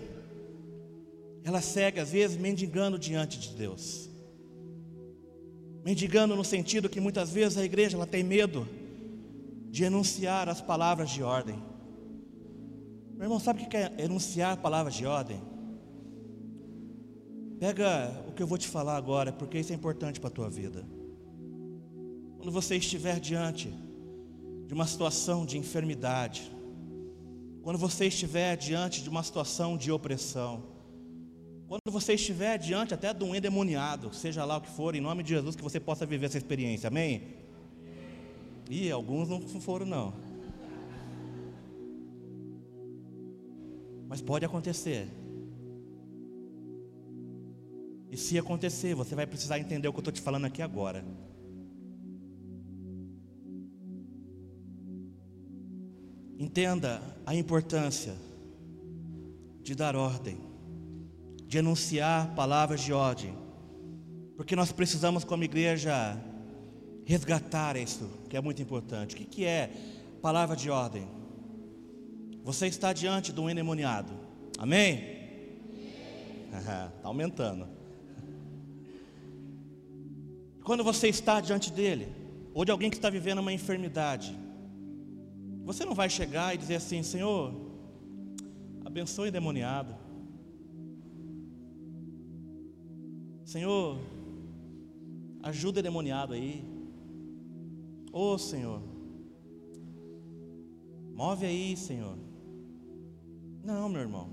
[1.43, 4.09] ela segue, às vezes, mendigando diante de Deus.
[5.83, 8.65] Mendigando no sentido que muitas vezes a igreja ela tem medo
[9.69, 11.61] de enunciar as palavras de ordem.
[13.13, 15.41] Meu irmão, sabe o que é enunciar palavras de ordem?
[17.59, 20.49] Pega o que eu vou te falar agora, porque isso é importante para a tua
[20.49, 20.87] vida.
[22.37, 23.67] Quando você estiver diante
[24.65, 26.54] de uma situação de enfermidade,
[27.65, 30.61] quando você estiver diante de uma situação de opressão,
[31.67, 35.23] quando você estiver diante até de um endemoniado, seja lá o que for, em nome
[35.23, 37.23] de Jesus, que você possa viver essa experiência, amém?
[38.69, 40.13] E alguns não foram, não.
[44.07, 45.07] Mas pode acontecer.
[48.11, 51.03] E se acontecer, você vai precisar entender o que eu estou te falando aqui agora.
[56.37, 58.13] Entenda a importância
[59.61, 60.45] de dar ordem
[61.47, 63.33] de anunciar palavras de ordem,
[64.35, 66.17] porque nós precisamos, como igreja,
[67.05, 69.15] resgatar isso, que é muito importante.
[69.15, 69.71] O que, que é
[70.21, 71.07] palavra de ordem?
[72.43, 74.11] Você está diante de um endemoniado,
[74.57, 75.01] amém?
[76.51, 77.67] Está aumentando.
[80.63, 82.07] Quando você está diante dele,
[82.53, 84.35] ou de alguém que está vivendo uma enfermidade,
[85.65, 87.51] você não vai chegar e dizer assim: Senhor,
[88.85, 89.95] abençoe o endemoniado.
[93.43, 93.97] Senhor,
[95.41, 96.63] ajuda o demoniado aí.
[98.13, 98.81] Ô oh, Senhor,
[101.13, 102.15] move aí, Senhor.
[103.63, 104.29] Não, meu irmão.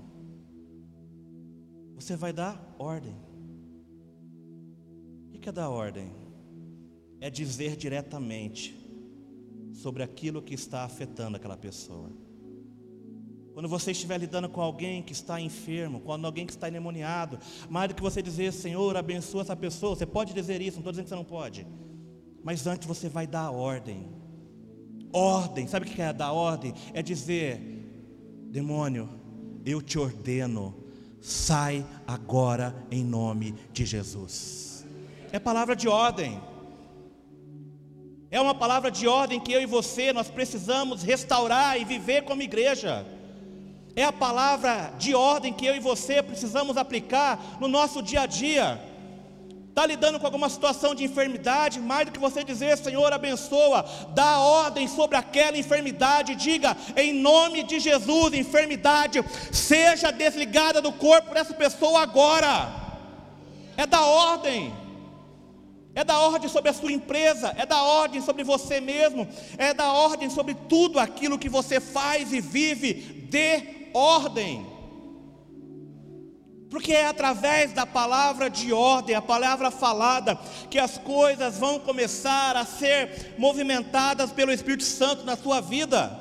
[1.95, 3.15] Você vai dar ordem.
[5.33, 6.11] O que é dar ordem?
[7.19, 8.82] É dizer diretamente
[9.73, 12.09] sobre aquilo que está afetando aquela pessoa.
[13.53, 17.37] Quando você estiver lidando com alguém que está enfermo, com alguém que está endemoniado,
[17.69, 20.91] mais do que você dizer, Senhor, abençoa essa pessoa, você pode dizer isso, não estou
[20.91, 21.67] dizendo que você não pode.
[22.43, 24.07] Mas antes você vai dar ordem.
[25.11, 26.73] Ordem, sabe o que é dar ordem?
[26.93, 27.59] É dizer,
[28.49, 29.07] demônio,
[29.63, 30.75] eu te ordeno,
[31.21, 34.85] sai agora em nome de Jesus.
[35.31, 36.41] É palavra de ordem.
[38.33, 42.41] É uma palavra de ordem que eu e você nós precisamos restaurar e viver como
[42.41, 43.05] igreja.
[43.95, 48.25] É a palavra de ordem que eu e você precisamos aplicar no nosso dia a
[48.25, 48.81] dia.
[49.69, 54.39] Está lidando com alguma situação de enfermidade, mais do que você dizer, Senhor, abençoa, dá
[54.39, 61.53] ordem sobre aquela enfermidade, diga, em nome de Jesus, enfermidade, seja desligada do corpo dessa
[61.53, 62.73] pessoa agora.
[63.77, 64.82] É da ordem.
[65.95, 69.27] É da ordem sobre a sua empresa, é da ordem sobre você mesmo,
[69.57, 72.93] é da ordem sobre tudo aquilo que você faz e vive.
[73.29, 74.65] Dê ordem.
[76.71, 80.35] Porque é através da palavra de ordem, a palavra falada,
[80.71, 86.19] que as coisas vão começar a ser movimentadas pelo Espírito Santo na sua vida.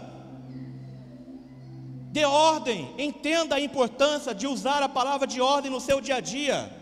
[2.13, 6.21] Dê ordem, entenda a importância de usar a palavra de ordem no seu dia a
[6.21, 6.82] dia.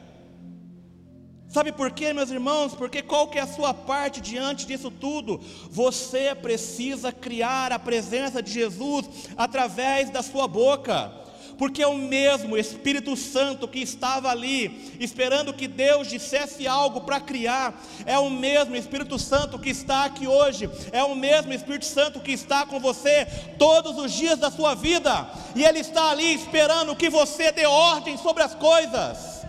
[1.51, 2.77] Sabe por quê, meus irmãos?
[2.77, 5.41] Porque qual que é a sua parte diante disso tudo?
[5.69, 11.13] Você precisa criar a presença de Jesus através da sua boca.
[11.59, 17.21] Porque é o mesmo Espírito Santo que estava ali, esperando que Deus dissesse algo para
[17.21, 22.21] criar, é o mesmo Espírito Santo que está aqui hoje, é o mesmo Espírito Santo
[22.21, 23.27] que está com você
[23.59, 28.17] todos os dias da sua vida, e Ele está ali esperando que você dê ordem
[28.17, 29.40] sobre as coisas.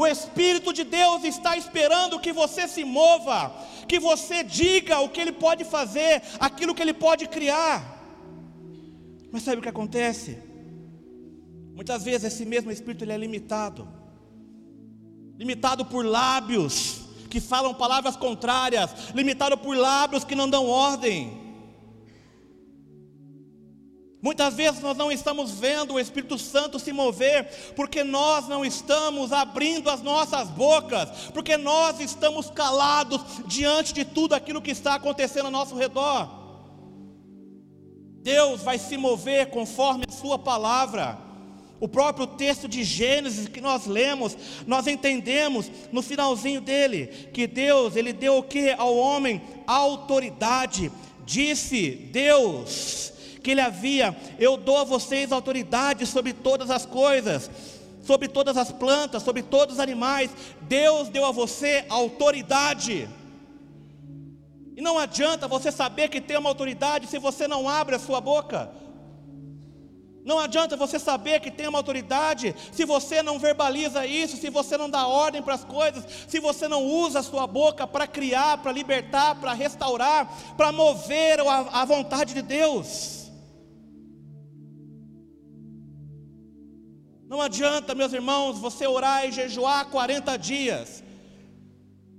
[0.00, 3.38] O Espírito de Deus está esperando que você se mova,
[3.88, 7.76] que você diga o que Ele pode fazer, aquilo que Ele pode criar.
[9.32, 10.38] Mas sabe o que acontece?
[11.74, 13.96] Muitas vezes esse mesmo Espírito ele é limitado
[15.38, 21.45] limitado por lábios que falam palavras contrárias, limitado por lábios que não dão ordem.
[24.26, 27.44] Muitas vezes nós não estamos vendo o Espírito Santo se mover,
[27.76, 34.34] porque nós não estamos abrindo as nossas bocas, porque nós estamos calados diante de tudo
[34.34, 36.28] aquilo que está acontecendo ao nosso redor.
[38.20, 41.16] Deus vai se mover conforme a Sua palavra.
[41.78, 44.36] O próprio texto de Gênesis que nós lemos,
[44.66, 49.40] nós entendemos no finalzinho dele que Deus, ele deu o que ao homem?
[49.68, 50.90] Autoridade.
[51.24, 53.14] Disse Deus
[53.46, 57.48] que ele havia, eu dou a vocês autoridade sobre todas as coisas,
[58.02, 60.32] sobre todas as plantas, sobre todos os animais.
[60.62, 63.08] Deus deu a você autoridade.
[64.76, 68.20] E não adianta você saber que tem uma autoridade se você não abre a sua
[68.20, 68.68] boca.
[70.24, 74.76] Não adianta você saber que tem uma autoridade se você não verbaliza isso, se você
[74.76, 78.58] não dá ordem para as coisas, se você não usa a sua boca para criar,
[78.58, 83.25] para libertar, para restaurar, para mover a, a vontade de Deus.
[87.36, 91.04] Não adianta, meus irmãos, você orar e jejuar 40 dias,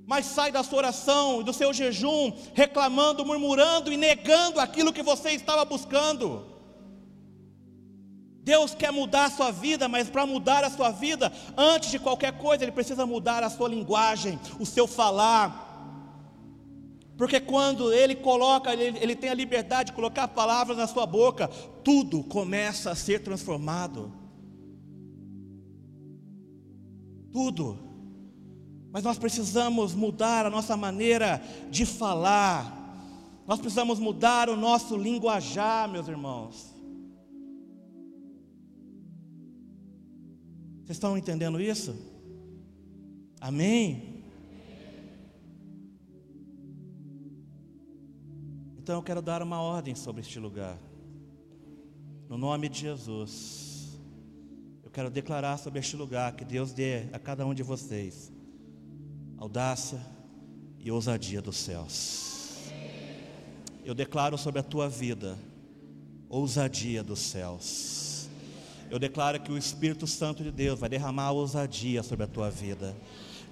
[0.05, 5.01] mas sai da sua oração e do seu jejum reclamando, murmurando e negando aquilo que
[5.01, 6.45] você estava buscando.
[8.43, 12.33] Deus quer mudar a sua vida, mas para mudar a sua vida, antes de qualquer
[12.37, 15.65] coisa, Ele precisa mudar a sua linguagem, o seu falar.
[17.17, 21.47] Porque quando Ele coloca, Ele, ele tem a liberdade de colocar palavras na sua boca,
[21.83, 24.16] tudo começa a ser transformado.
[27.37, 27.77] Tudo.
[28.91, 32.65] Mas nós precisamos mudar a nossa maneira de falar.
[33.45, 36.73] Nós precisamos mudar o nosso linguajar, meus irmãos.
[40.79, 41.95] Vocês estão entendendo isso?
[43.39, 44.23] Amém?
[48.79, 50.79] Então eu quero dar uma ordem sobre este lugar.
[52.27, 53.66] No nome de Jesus.
[54.97, 58.31] Quero declarar sobre este lugar que Deus dê a cada um de vocês
[59.37, 59.99] audácia
[60.79, 62.71] e ousadia dos céus.
[63.85, 65.37] Eu declaro sobre a tua vida
[66.27, 68.07] ousadia dos céus
[68.89, 72.95] eu declaro que o Espírito Santo de Deus vai derramar ousadia sobre a tua vida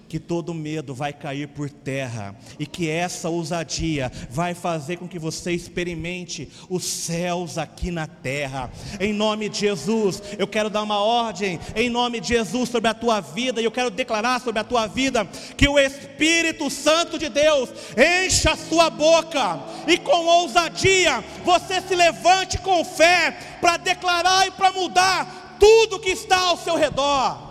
[0.07, 5.19] que todo medo vai cair por terra e que essa ousadia vai fazer com que
[5.19, 8.71] você experimente os céus aqui na terra.
[8.99, 12.93] Em nome de Jesus, eu quero dar uma ordem em nome de Jesus sobre a
[12.93, 15.25] tua vida e eu quero declarar sobre a tua vida
[15.57, 21.95] que o Espírito Santo de Deus encha a sua boca e com ousadia você se
[21.95, 27.44] levante com fé para declarar e para mudar tudo que está ao seu redor.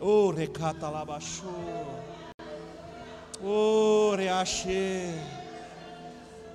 [0.00, 1.46] Oh, recata labachô.
[3.42, 5.14] Oh, reache.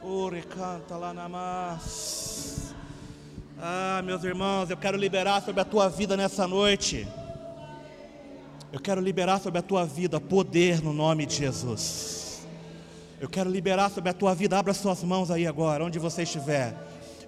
[0.04, 2.74] Oh, recanta lá namás.
[3.60, 7.08] Ah, meus irmãos, eu quero liberar sobre a tua vida nessa noite.
[8.74, 12.42] Eu quero liberar sobre a tua vida poder no nome de Jesus.
[13.20, 14.58] Eu quero liberar sobre a tua vida.
[14.58, 16.74] Abra suas mãos aí agora, onde você estiver.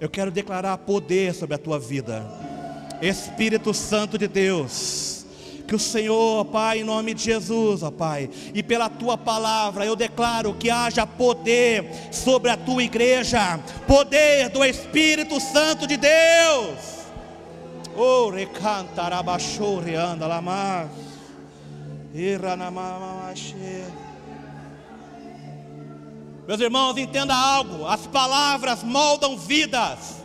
[0.01, 2.25] Eu quero declarar poder sobre a tua vida.
[2.99, 5.22] Espírito Santo de Deus.
[5.67, 9.85] Que o Senhor, ó Pai, em nome de Jesus, ó Pai, e pela tua palavra,
[9.85, 17.03] eu declaro que haja poder sobre a tua igreja, poder do Espírito Santo de Deus.
[17.95, 20.89] Oh, recanta, rabachou, reanda, lamar.
[26.47, 30.22] Meus irmãos, entenda algo: as palavras moldam vidas.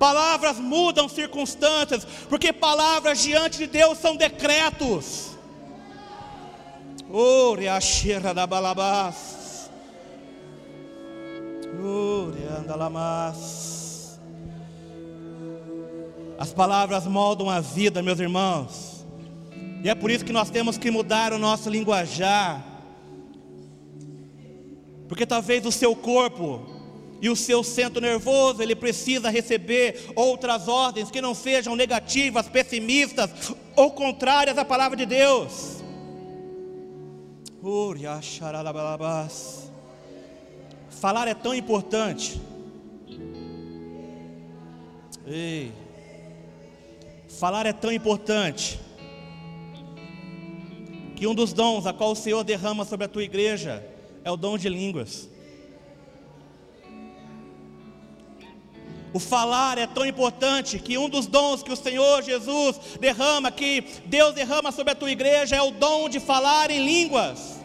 [0.00, 5.36] Palavras mudam circunstâncias, porque palavras diante de Deus são decretos.
[7.12, 7.78] Ore a
[8.34, 9.68] da balabás.
[12.58, 14.18] Andalamas.
[16.38, 19.04] As palavras moldam a vida, meus irmãos.
[19.84, 22.64] E é por isso que nós temos que mudar o nosso linguajar.
[25.08, 26.79] Porque talvez o seu corpo
[27.20, 33.54] e o seu centro nervoso, ele precisa receber outras ordens que não sejam negativas, pessimistas
[33.76, 35.82] ou contrárias à palavra de Deus.
[40.88, 42.40] Falar é tão importante.
[45.26, 45.72] Ei.
[47.28, 48.80] Falar é tão importante
[51.16, 53.86] que um dos dons a qual o Senhor derrama sobre a tua igreja
[54.24, 55.28] é o dom de línguas.
[59.12, 63.82] O falar é tão importante que um dos dons que o Senhor Jesus derrama, que
[64.06, 67.58] Deus derrama sobre a tua igreja, é o dom de falar em línguas.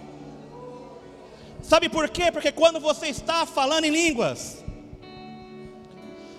[1.61, 2.31] Sabe por quê?
[2.31, 4.63] Porque quando você está falando em línguas,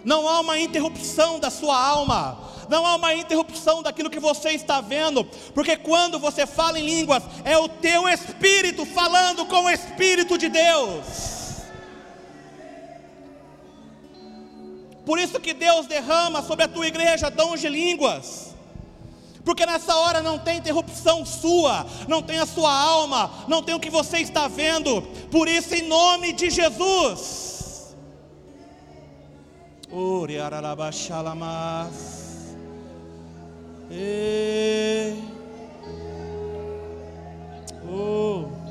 [0.04, 2.38] não há uma interrupção da sua alma,
[2.68, 7.22] não há uma interrupção daquilo que você está vendo, porque quando você fala em línguas,
[7.44, 11.45] é o teu espírito falando com o espírito de Deus.
[15.07, 18.57] Por isso que Deus derrama sobre a tua igreja dons de línguas.
[19.44, 23.78] Porque nessa hora não tem interrupção sua, não tem a sua alma, não tem o
[23.78, 25.00] que você está vendo.
[25.30, 27.94] Por isso, em nome de Jesus.
[37.88, 38.65] Oh.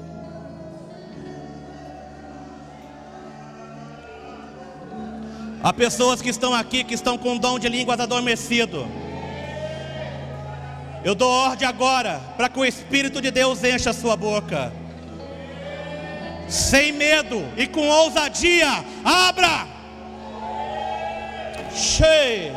[5.66, 8.86] Há pessoas que estão aqui que estão com o dom de línguas adormecido.
[11.04, 14.72] Eu dou ordem agora para que o Espírito de Deus encha a sua boca.
[16.48, 19.66] Sem medo e com ousadia, abra.
[21.74, 22.56] Cheio.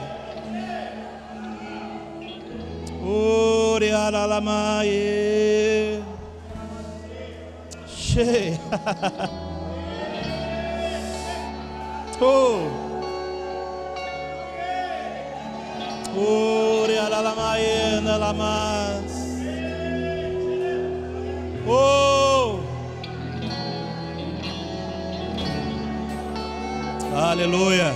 [7.86, 8.60] Cheio.
[12.20, 12.87] oh.
[16.20, 16.58] Oh!
[27.30, 27.92] Aleluia.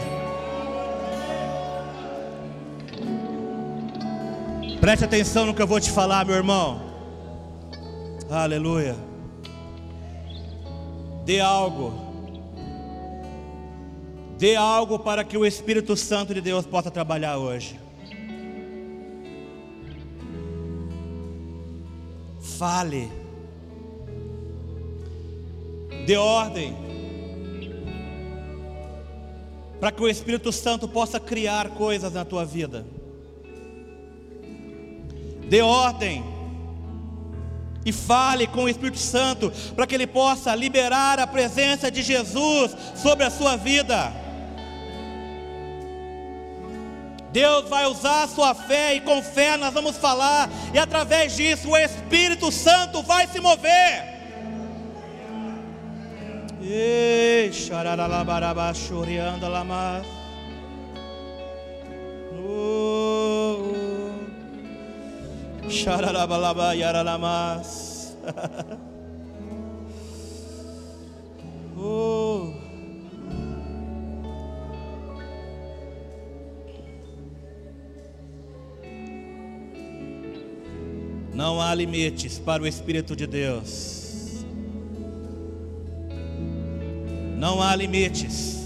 [4.80, 6.82] Preste atenção no que eu vou te falar, meu irmão.
[8.28, 8.96] Aleluia.
[11.24, 11.94] Dê algo.
[14.38, 17.78] Dê algo para que o Espírito Santo de Deus possa trabalhar hoje.
[22.62, 23.10] Fale,
[26.06, 26.76] dê ordem,
[29.80, 32.86] para que o Espírito Santo possa criar coisas na tua vida.
[35.48, 36.22] Dê ordem
[37.84, 42.76] e fale com o Espírito Santo para que ele possa liberar a presença de Jesus
[42.94, 44.21] sobre a sua vida.
[47.32, 51.70] Deus vai usar a sua fé e com fé nós vamos falar, e através disso
[51.70, 54.12] o Espírito Santo vai se mover.
[65.68, 66.74] Xararabalaba.
[71.76, 72.18] Oh.
[81.32, 84.44] Não há limites para o Espírito de Deus.
[87.38, 88.58] Não há limites.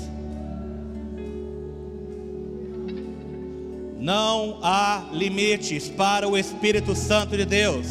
[3.99, 7.87] Não há limites para o Espírito Santo de Deus.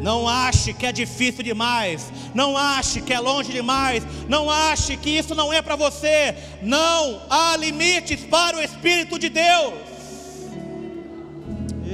[0.00, 2.12] Não ache que é difícil demais.
[2.34, 4.02] Não ache que é longe demais.
[4.28, 6.36] Não ache que isso não é para você.
[6.62, 9.93] Não há limites para o Espírito de Deus.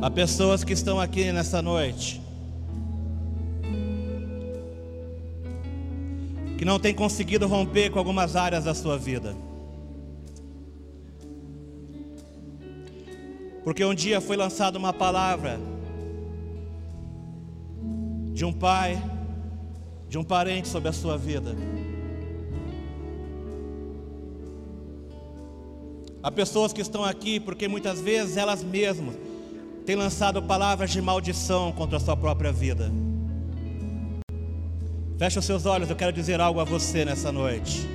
[0.00, 2.22] Há pessoas que estão aqui nessa noite
[6.56, 9.34] que não têm conseguido romper com algumas áreas da sua vida.
[13.64, 15.58] Porque um dia foi lançada uma palavra
[18.32, 19.02] de um pai,
[20.08, 21.56] de um parente sobre a sua vida.
[26.22, 29.27] Há pessoas que estão aqui porque muitas vezes elas mesmas
[29.88, 32.92] tem lançado palavras de maldição contra a sua própria vida.
[35.18, 37.88] Feche os seus olhos, eu quero dizer algo a você nessa noite.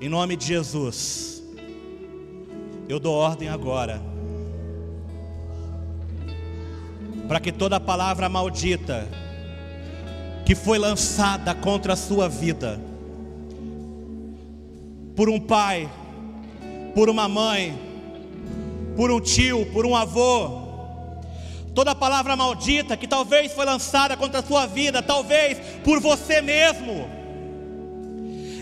[0.00, 1.44] Em nome de Jesus,
[2.88, 4.02] eu dou ordem agora,
[7.28, 9.06] para que toda palavra maldita
[10.44, 12.80] que foi lançada contra a sua vida,
[15.14, 15.88] por um pai,
[16.96, 17.86] por uma mãe,
[18.98, 20.60] por um tio, por um avô,
[21.72, 27.08] toda palavra maldita que talvez foi lançada contra a sua vida, talvez por você mesmo,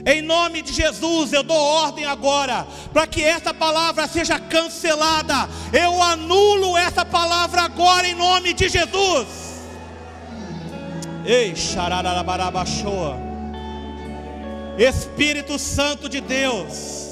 [0.05, 5.49] em nome de Jesus, eu dou ordem agora para que essa palavra seja cancelada.
[5.73, 9.27] Eu anulo essa palavra agora em nome de Jesus.
[11.25, 13.17] Ei, xararabarabaxoa.
[14.79, 17.06] Espírito Santo de Deus,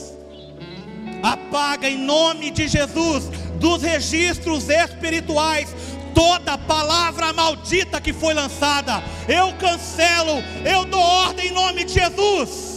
[1.24, 5.74] apaga em nome de Jesus dos registros espirituais
[6.14, 9.02] toda palavra maldita que foi lançada.
[9.26, 12.74] Eu cancelo, eu dou ordem em nome de Jesus.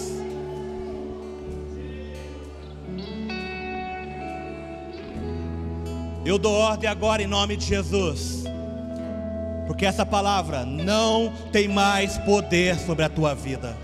[6.26, 8.44] Eu dou ordem agora em nome de Jesus.
[9.66, 13.78] Porque essa palavra não tem mais poder sobre a tua vida.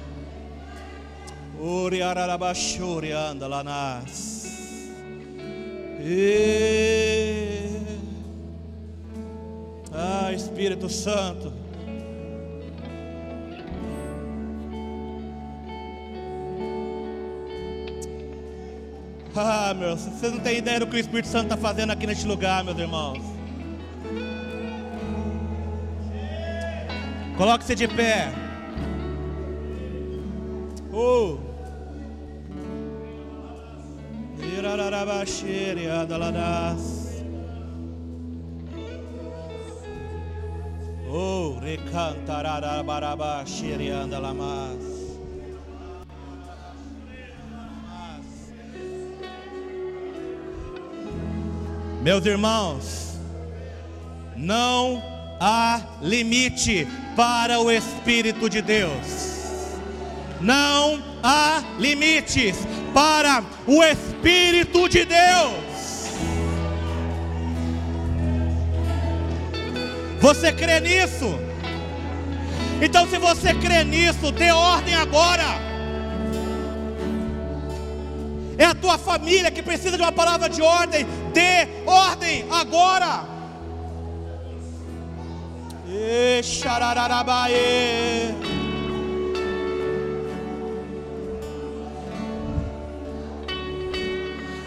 [3.11, 4.32] anda lá nas.
[9.93, 11.53] Ah, Espírito Santo.
[19.33, 22.27] Ah, meu, vocês não têm ideia do que o Espírito Santo está fazendo aqui neste
[22.27, 23.23] lugar, meus irmãos.
[27.37, 28.29] Coloque-se de pé.
[30.91, 31.52] Oh.
[41.15, 45.03] Oh, recantararabaraba, xerianda lamas.
[52.01, 53.17] Meus irmãos,
[54.35, 55.01] não
[55.39, 59.77] há limite para o Espírito de Deus.
[60.41, 62.57] Não há limites
[62.93, 65.63] para o Espírito de Deus.
[70.19, 71.39] Você crê nisso?
[72.81, 75.43] Então, se você crê nisso, dê ordem agora.
[78.57, 81.05] É a tua família que precisa de uma palavra de ordem.
[81.33, 83.25] Dê ordem agora.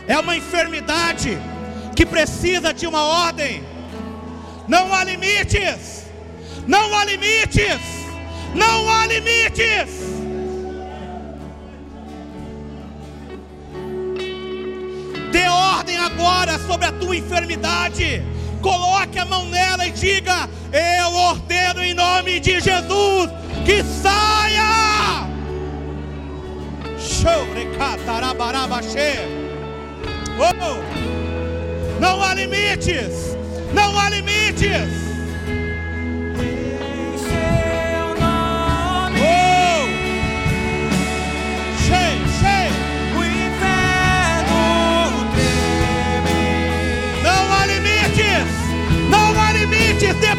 [0.07, 1.39] É uma enfermidade
[1.95, 3.65] que precisa de uma ordem.
[4.69, 6.07] Não há limites.
[6.67, 7.81] Não há limites.
[8.55, 10.17] Não há limites.
[15.87, 18.23] ordem agora sobre a tua enfermidade.
[18.61, 23.31] Coloque a mão nela e diga: Eu ordeno em nome de Jesus
[23.65, 25.27] que saia.
[30.39, 33.37] Oh, não há limites,
[33.73, 35.07] não há limites.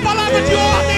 [0.07, 0.96] palavra de ordem.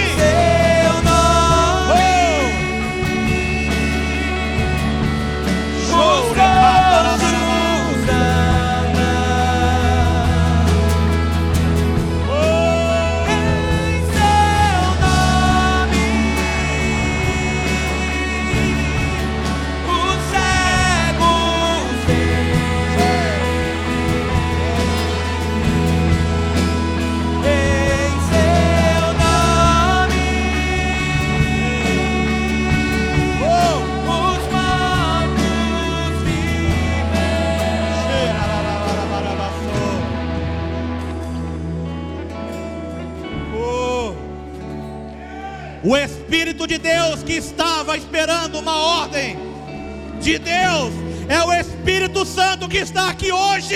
[50.29, 50.93] De Deus
[51.27, 53.75] é o Espírito Santo que está aqui hoje.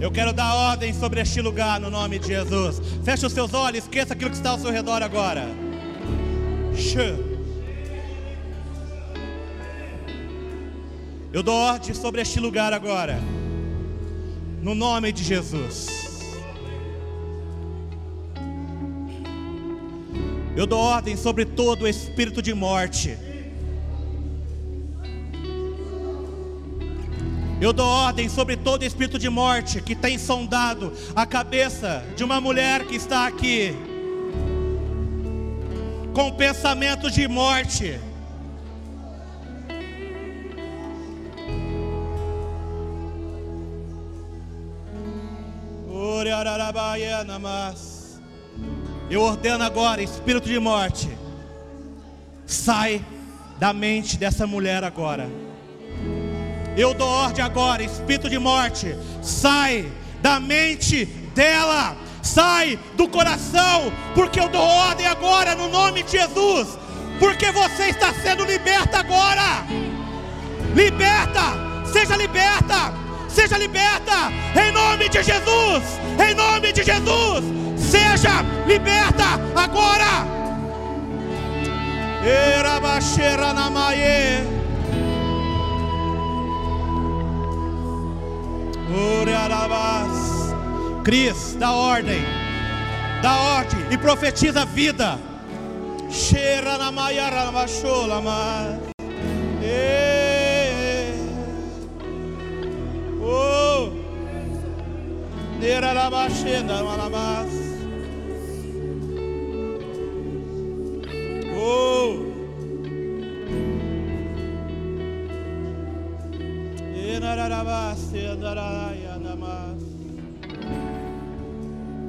[0.00, 2.80] Eu quero dar ordem sobre este lugar no nome de Jesus.
[3.04, 5.48] Feche os seus olhos, esqueça aquilo que está ao seu redor agora.
[11.32, 13.18] Eu dou ordem sobre este lugar agora.
[14.62, 15.88] No nome de Jesus.
[20.54, 23.18] Eu dou ordem sobre todo o espírito de morte.
[27.60, 32.40] Eu dou ordem sobre todo espírito de morte que tem sondado a cabeça de uma
[32.40, 33.74] mulher que está aqui,
[36.14, 37.98] com pensamentos de morte.
[49.10, 51.08] Eu ordeno agora, espírito de morte,
[52.46, 53.04] sai
[53.58, 55.28] da mente dessa mulher agora.
[56.76, 59.90] Eu dou ordem agora, espírito de morte, sai
[60.20, 66.78] da mente dela, sai do coração, porque eu dou ordem agora no nome de Jesus,
[67.18, 69.64] porque você está sendo liberta agora.
[70.74, 71.42] Liberta,
[71.92, 73.01] seja liberta,
[73.32, 74.30] seja liberta,
[74.62, 75.82] em nome de Jesus,
[76.28, 77.44] em nome de Jesus,
[77.76, 79.24] seja liberta
[79.56, 80.42] agora.
[82.24, 83.02] Na.
[91.02, 92.22] Cris, dá ordem,
[93.22, 95.18] dá ordem e profetiza vida.
[96.08, 98.91] Cheira na maiara na
[105.62, 107.52] nera na baixenda, malamas.
[111.56, 112.32] Oh.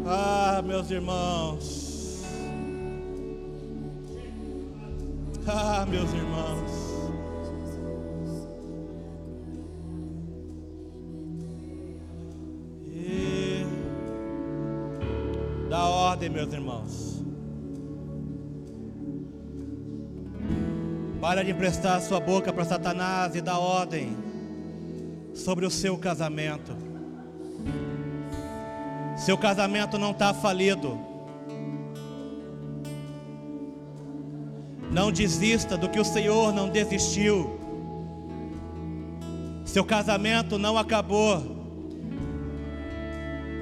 [0.05, 2.23] Ah, meus irmãos.
[5.47, 6.82] Ah, meus irmãos.
[15.69, 17.23] Dá ordem, meus irmãos.
[21.19, 24.15] Para de emprestar sua boca para Satanás e dá ordem
[25.33, 26.75] sobre o seu casamento.
[29.17, 30.99] Seu casamento não está falido.
[34.91, 37.59] Não desista do que o Senhor não desistiu.
[39.65, 41.52] Seu casamento não acabou.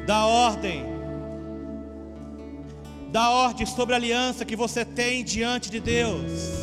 [0.05, 0.85] Dá ordem.
[3.11, 6.61] Dá ordem sobre a aliança que você tem diante de Deus.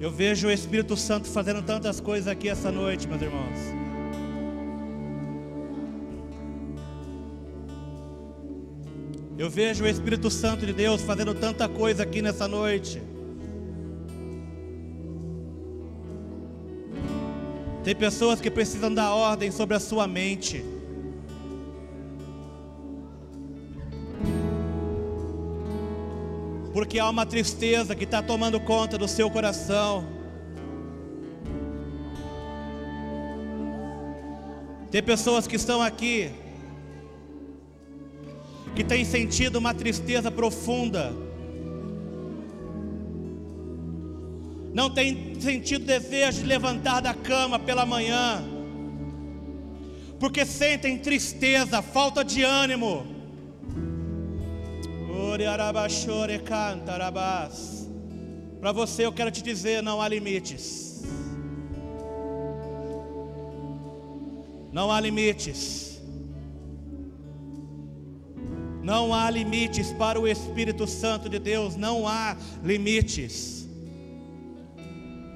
[0.00, 3.87] Eu vejo o Espírito Santo fazendo tantas coisas aqui essa noite, meus irmãos.
[9.38, 13.00] Eu vejo o Espírito Santo de Deus fazendo tanta coisa aqui nessa noite.
[17.84, 20.64] Tem pessoas que precisam dar ordem sobre a sua mente.
[26.72, 30.04] Porque há uma tristeza que está tomando conta do seu coração.
[34.90, 36.32] Tem pessoas que estão aqui
[38.78, 41.12] que têm sentido uma tristeza profunda
[44.72, 48.40] não tem sentido desejo de levantar da cama pela manhã,
[50.20, 53.04] porque sentem tristeza, falta de ânimo.
[58.60, 61.02] Para você eu quero te dizer: não há limites.
[64.70, 65.97] Não há limites.
[68.88, 72.34] Não há limites para o Espírito Santo de Deus, não há
[72.64, 73.68] limites.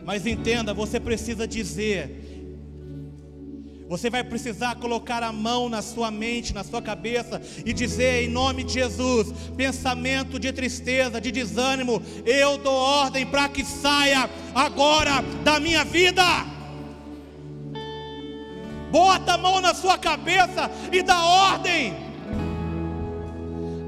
[0.06, 2.18] Mas entenda, você precisa dizer.
[3.90, 8.28] Você vai precisar colocar a mão na sua mente, na sua cabeça e dizer em
[8.30, 15.20] nome de Jesus: pensamento de tristeza, de desânimo, eu dou ordem para que saia agora
[15.44, 16.24] da minha vida.
[18.90, 22.11] Bota a mão na sua cabeça e dá ordem.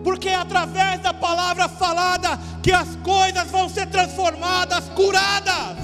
[0.04, 5.78] Porque é através da palavra falada que as coisas vão ser transformadas, curadas.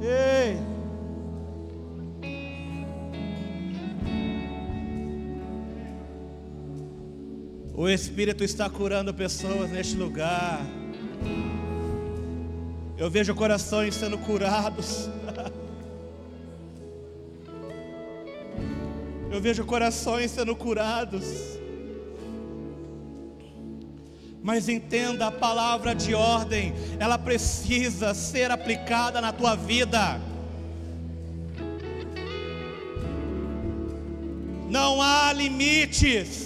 [0.00, 0.58] Ei.
[7.74, 10.60] O Espírito está curando pessoas neste lugar.
[12.98, 15.10] Eu vejo corações sendo curados.
[19.30, 21.24] Eu vejo corações sendo curados.
[24.42, 30.18] Mas entenda a palavra de ordem, ela precisa ser aplicada na tua vida.
[34.70, 36.45] Não há limites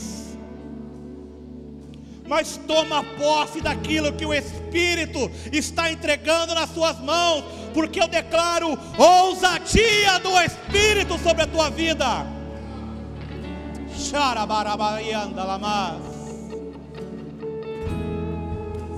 [2.30, 7.42] mas toma posse daquilo que o Espírito está entregando nas suas mãos,
[7.74, 12.24] porque eu declaro ousadia do Espírito sobre a tua vida.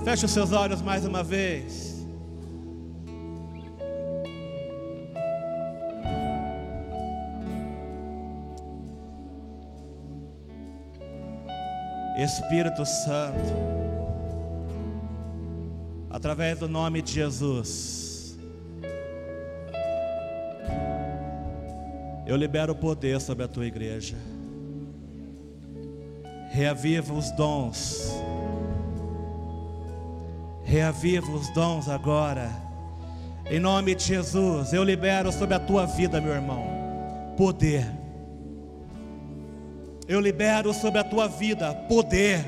[0.05, 1.92] Feche os seus olhos mais uma vez.
[12.17, 13.39] Espírito Santo,
[16.09, 18.37] através do nome de Jesus,
[22.27, 24.15] eu libero o poder sobre a tua igreja,
[26.51, 28.13] reaviva os dons,
[30.63, 32.49] reaviva os dons agora,
[33.49, 36.63] em nome de Jesus, eu libero sobre a tua vida, meu irmão,
[37.35, 38.02] poder
[40.07, 42.45] eu libero sobre a tua vida poder.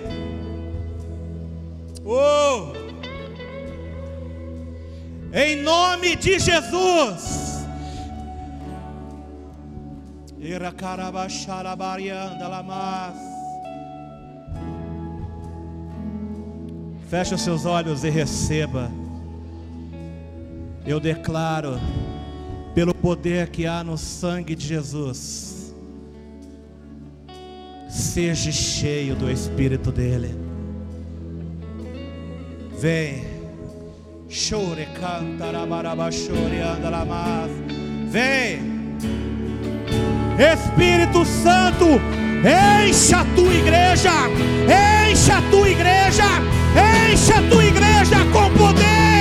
[2.03, 2.73] Oh!
[5.33, 7.65] Em nome de Jesus.
[17.09, 18.91] Feche os seus olhos e receba.
[20.85, 21.79] Eu declaro,
[22.75, 25.54] pelo poder que há no sangue de Jesus,
[27.95, 30.35] Seja cheio do Espírito dele.
[32.77, 33.23] Vem.
[34.27, 35.49] Chore, canta,
[36.11, 36.89] chore, anda
[38.09, 38.59] Vem.
[40.37, 41.85] Espírito Santo,
[42.43, 44.11] encha a tua igreja,
[45.09, 46.25] encha a tua igreja,
[46.75, 49.14] encha a tua igreja com poder.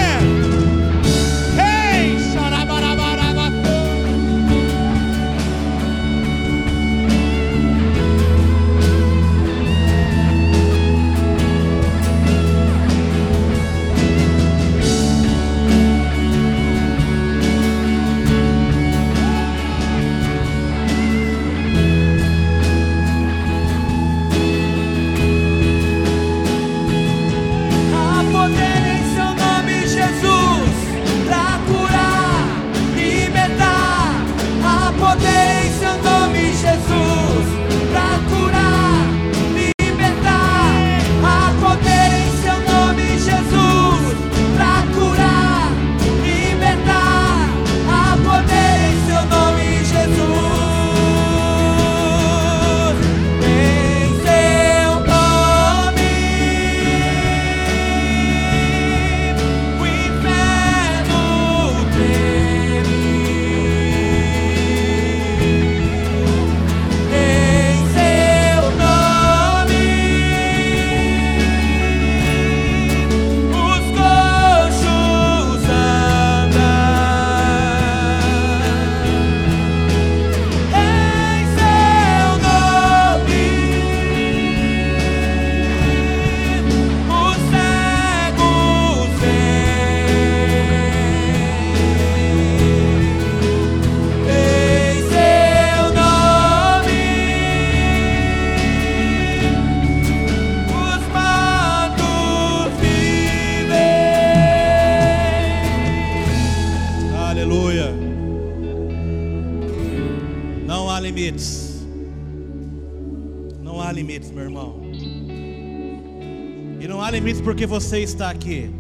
[117.74, 118.70] Você está aqui.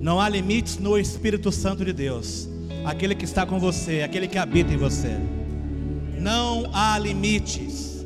[0.00, 2.48] Não há limites no Espírito Santo de Deus,
[2.84, 5.16] aquele que está com você, aquele que habita em você.
[6.18, 8.04] Não há limites.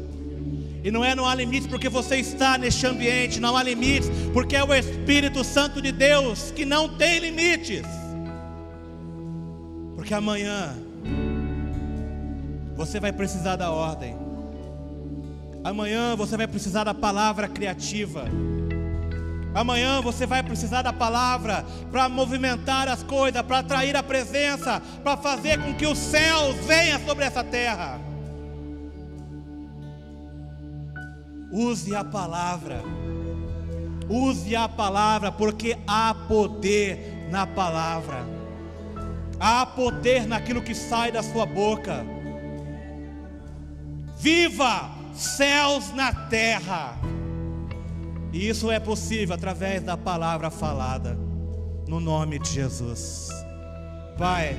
[0.85, 4.55] E não é não há limites porque você está neste ambiente, não há limites porque
[4.55, 7.87] é o Espírito Santo de Deus que não tem limites.
[9.95, 10.77] Porque amanhã
[12.77, 14.15] você vai precisar da ordem.
[15.65, 18.27] Amanhã você vai precisar da palavra criativa.
[19.57, 25.17] Amanhã você vai precisar da palavra para movimentar as coisas, para atrair a presença, para
[25.17, 27.99] fazer com que os céus venham sobre essa terra.
[31.51, 32.83] Use a palavra.
[34.11, 38.27] Use a palavra, porque há poder na palavra.
[39.41, 42.05] Há poder naquilo que sai da sua boca.
[44.19, 47.16] Viva céus na terra.
[48.33, 51.17] E isso é possível através da palavra falada,
[51.87, 53.29] no nome de Jesus.
[54.19, 54.57] Pai,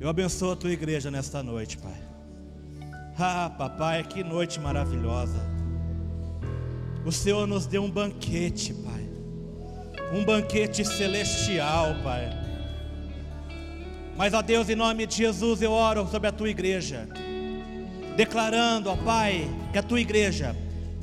[0.00, 2.06] eu abençoo a tua igreja nesta noite, Pai.
[3.18, 5.40] Ah, papai, que noite maravilhosa.
[7.04, 9.08] O Senhor nos deu um banquete, Pai.
[10.12, 12.30] Um banquete celestial, Pai.
[14.16, 17.08] Mas, ó Deus, em nome de Jesus, eu oro sobre a tua igreja,
[18.16, 20.56] declarando, ó Pai, que a tua igreja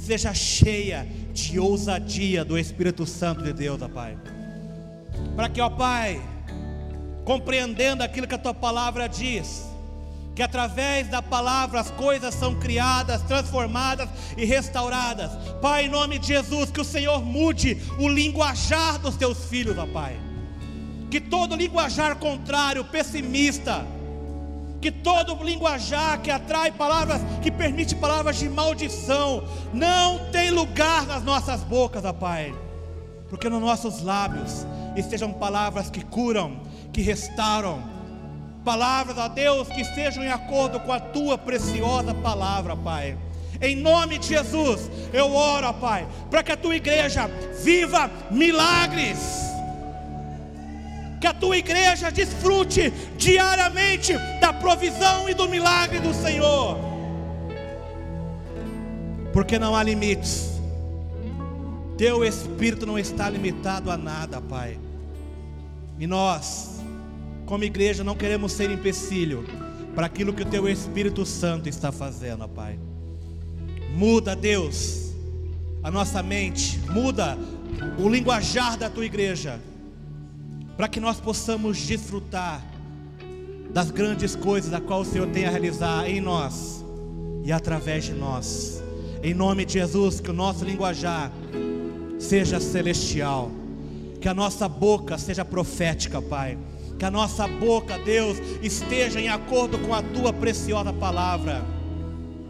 [0.03, 4.17] seja cheia de ousadia do Espírito Santo de Deus, ó Pai.
[5.35, 6.21] Para que, ó Pai,
[7.23, 9.63] compreendendo aquilo que a tua palavra diz,
[10.35, 15.31] que através da palavra as coisas são criadas, transformadas e restauradas.
[15.61, 19.85] Pai, em nome de Jesus, que o Senhor mude o linguajar dos teus filhos, ó
[19.85, 20.19] Pai.
[21.09, 23.85] Que todo linguajar contrário, pessimista,
[24.83, 31.23] que todo linguajar que atrai palavras, que permite palavras de maldição, não tem lugar nas
[31.23, 32.53] nossas bocas, ó Pai.
[33.29, 34.67] Porque nos nossos lábios
[34.97, 36.59] estejam palavras que curam,
[36.91, 37.93] que restauram,
[38.65, 43.17] Palavras a Deus que estejam em acordo com a tua preciosa palavra, Pai.
[43.61, 47.29] Em nome de Jesus, eu oro, Pai, para que a tua igreja
[47.61, 49.52] viva milagres.
[51.23, 54.11] Que a tua igreja desfrute diariamente
[54.41, 56.77] da provisão e do milagre do Senhor.
[59.31, 60.59] Porque não há limites.
[61.97, 64.77] Teu espírito não está limitado a nada, Pai.
[65.97, 66.73] E nós
[67.45, 69.45] como igreja, não queremos ser empecilho
[69.93, 72.79] para aquilo que o Teu Espírito Santo está fazendo, Pai.
[73.95, 75.13] Muda, Deus,
[75.83, 77.37] a nossa mente, muda
[77.99, 79.59] o linguajar da Tua igreja,
[80.75, 82.61] para que nós possamos desfrutar
[83.69, 86.83] das grandes coisas a qual o Senhor tem a realizar em nós
[87.43, 88.81] e através de nós.
[89.21, 91.31] Em nome de Jesus, que o nosso linguajar
[92.19, 93.51] seja celestial,
[94.19, 96.57] que a nossa boca seja profética, Pai
[96.97, 101.61] que a nossa boca, Deus, esteja em acordo com a tua preciosa palavra.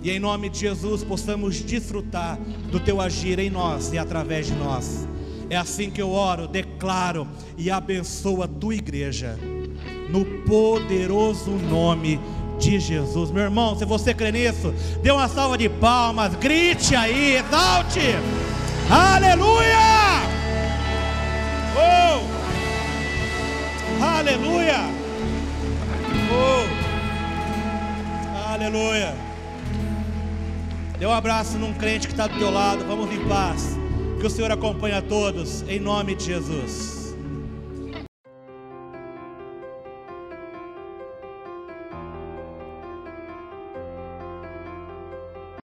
[0.04, 2.38] E em nome de Jesus possamos desfrutar
[2.70, 5.08] do teu agir em nós e através de nós.
[5.54, 9.38] É assim que eu oro, declaro e abençoo a tua igreja,
[10.10, 12.20] no poderoso nome
[12.58, 13.30] de Jesus.
[13.30, 14.74] Meu irmão, se você crê nisso,
[15.04, 18.00] dê uma salva de palmas, grite aí, exalte.
[18.90, 20.24] Aleluia!
[21.78, 22.22] Oh!
[24.04, 24.80] Aleluia!
[26.32, 26.66] Oh!
[28.52, 29.14] Aleluia!
[30.98, 32.84] Dê um abraço num crente que está do teu lado.
[32.88, 33.83] Vamos em paz.
[34.24, 36.93] Que o Senhor acompanhe a todos, em nome de Jesus.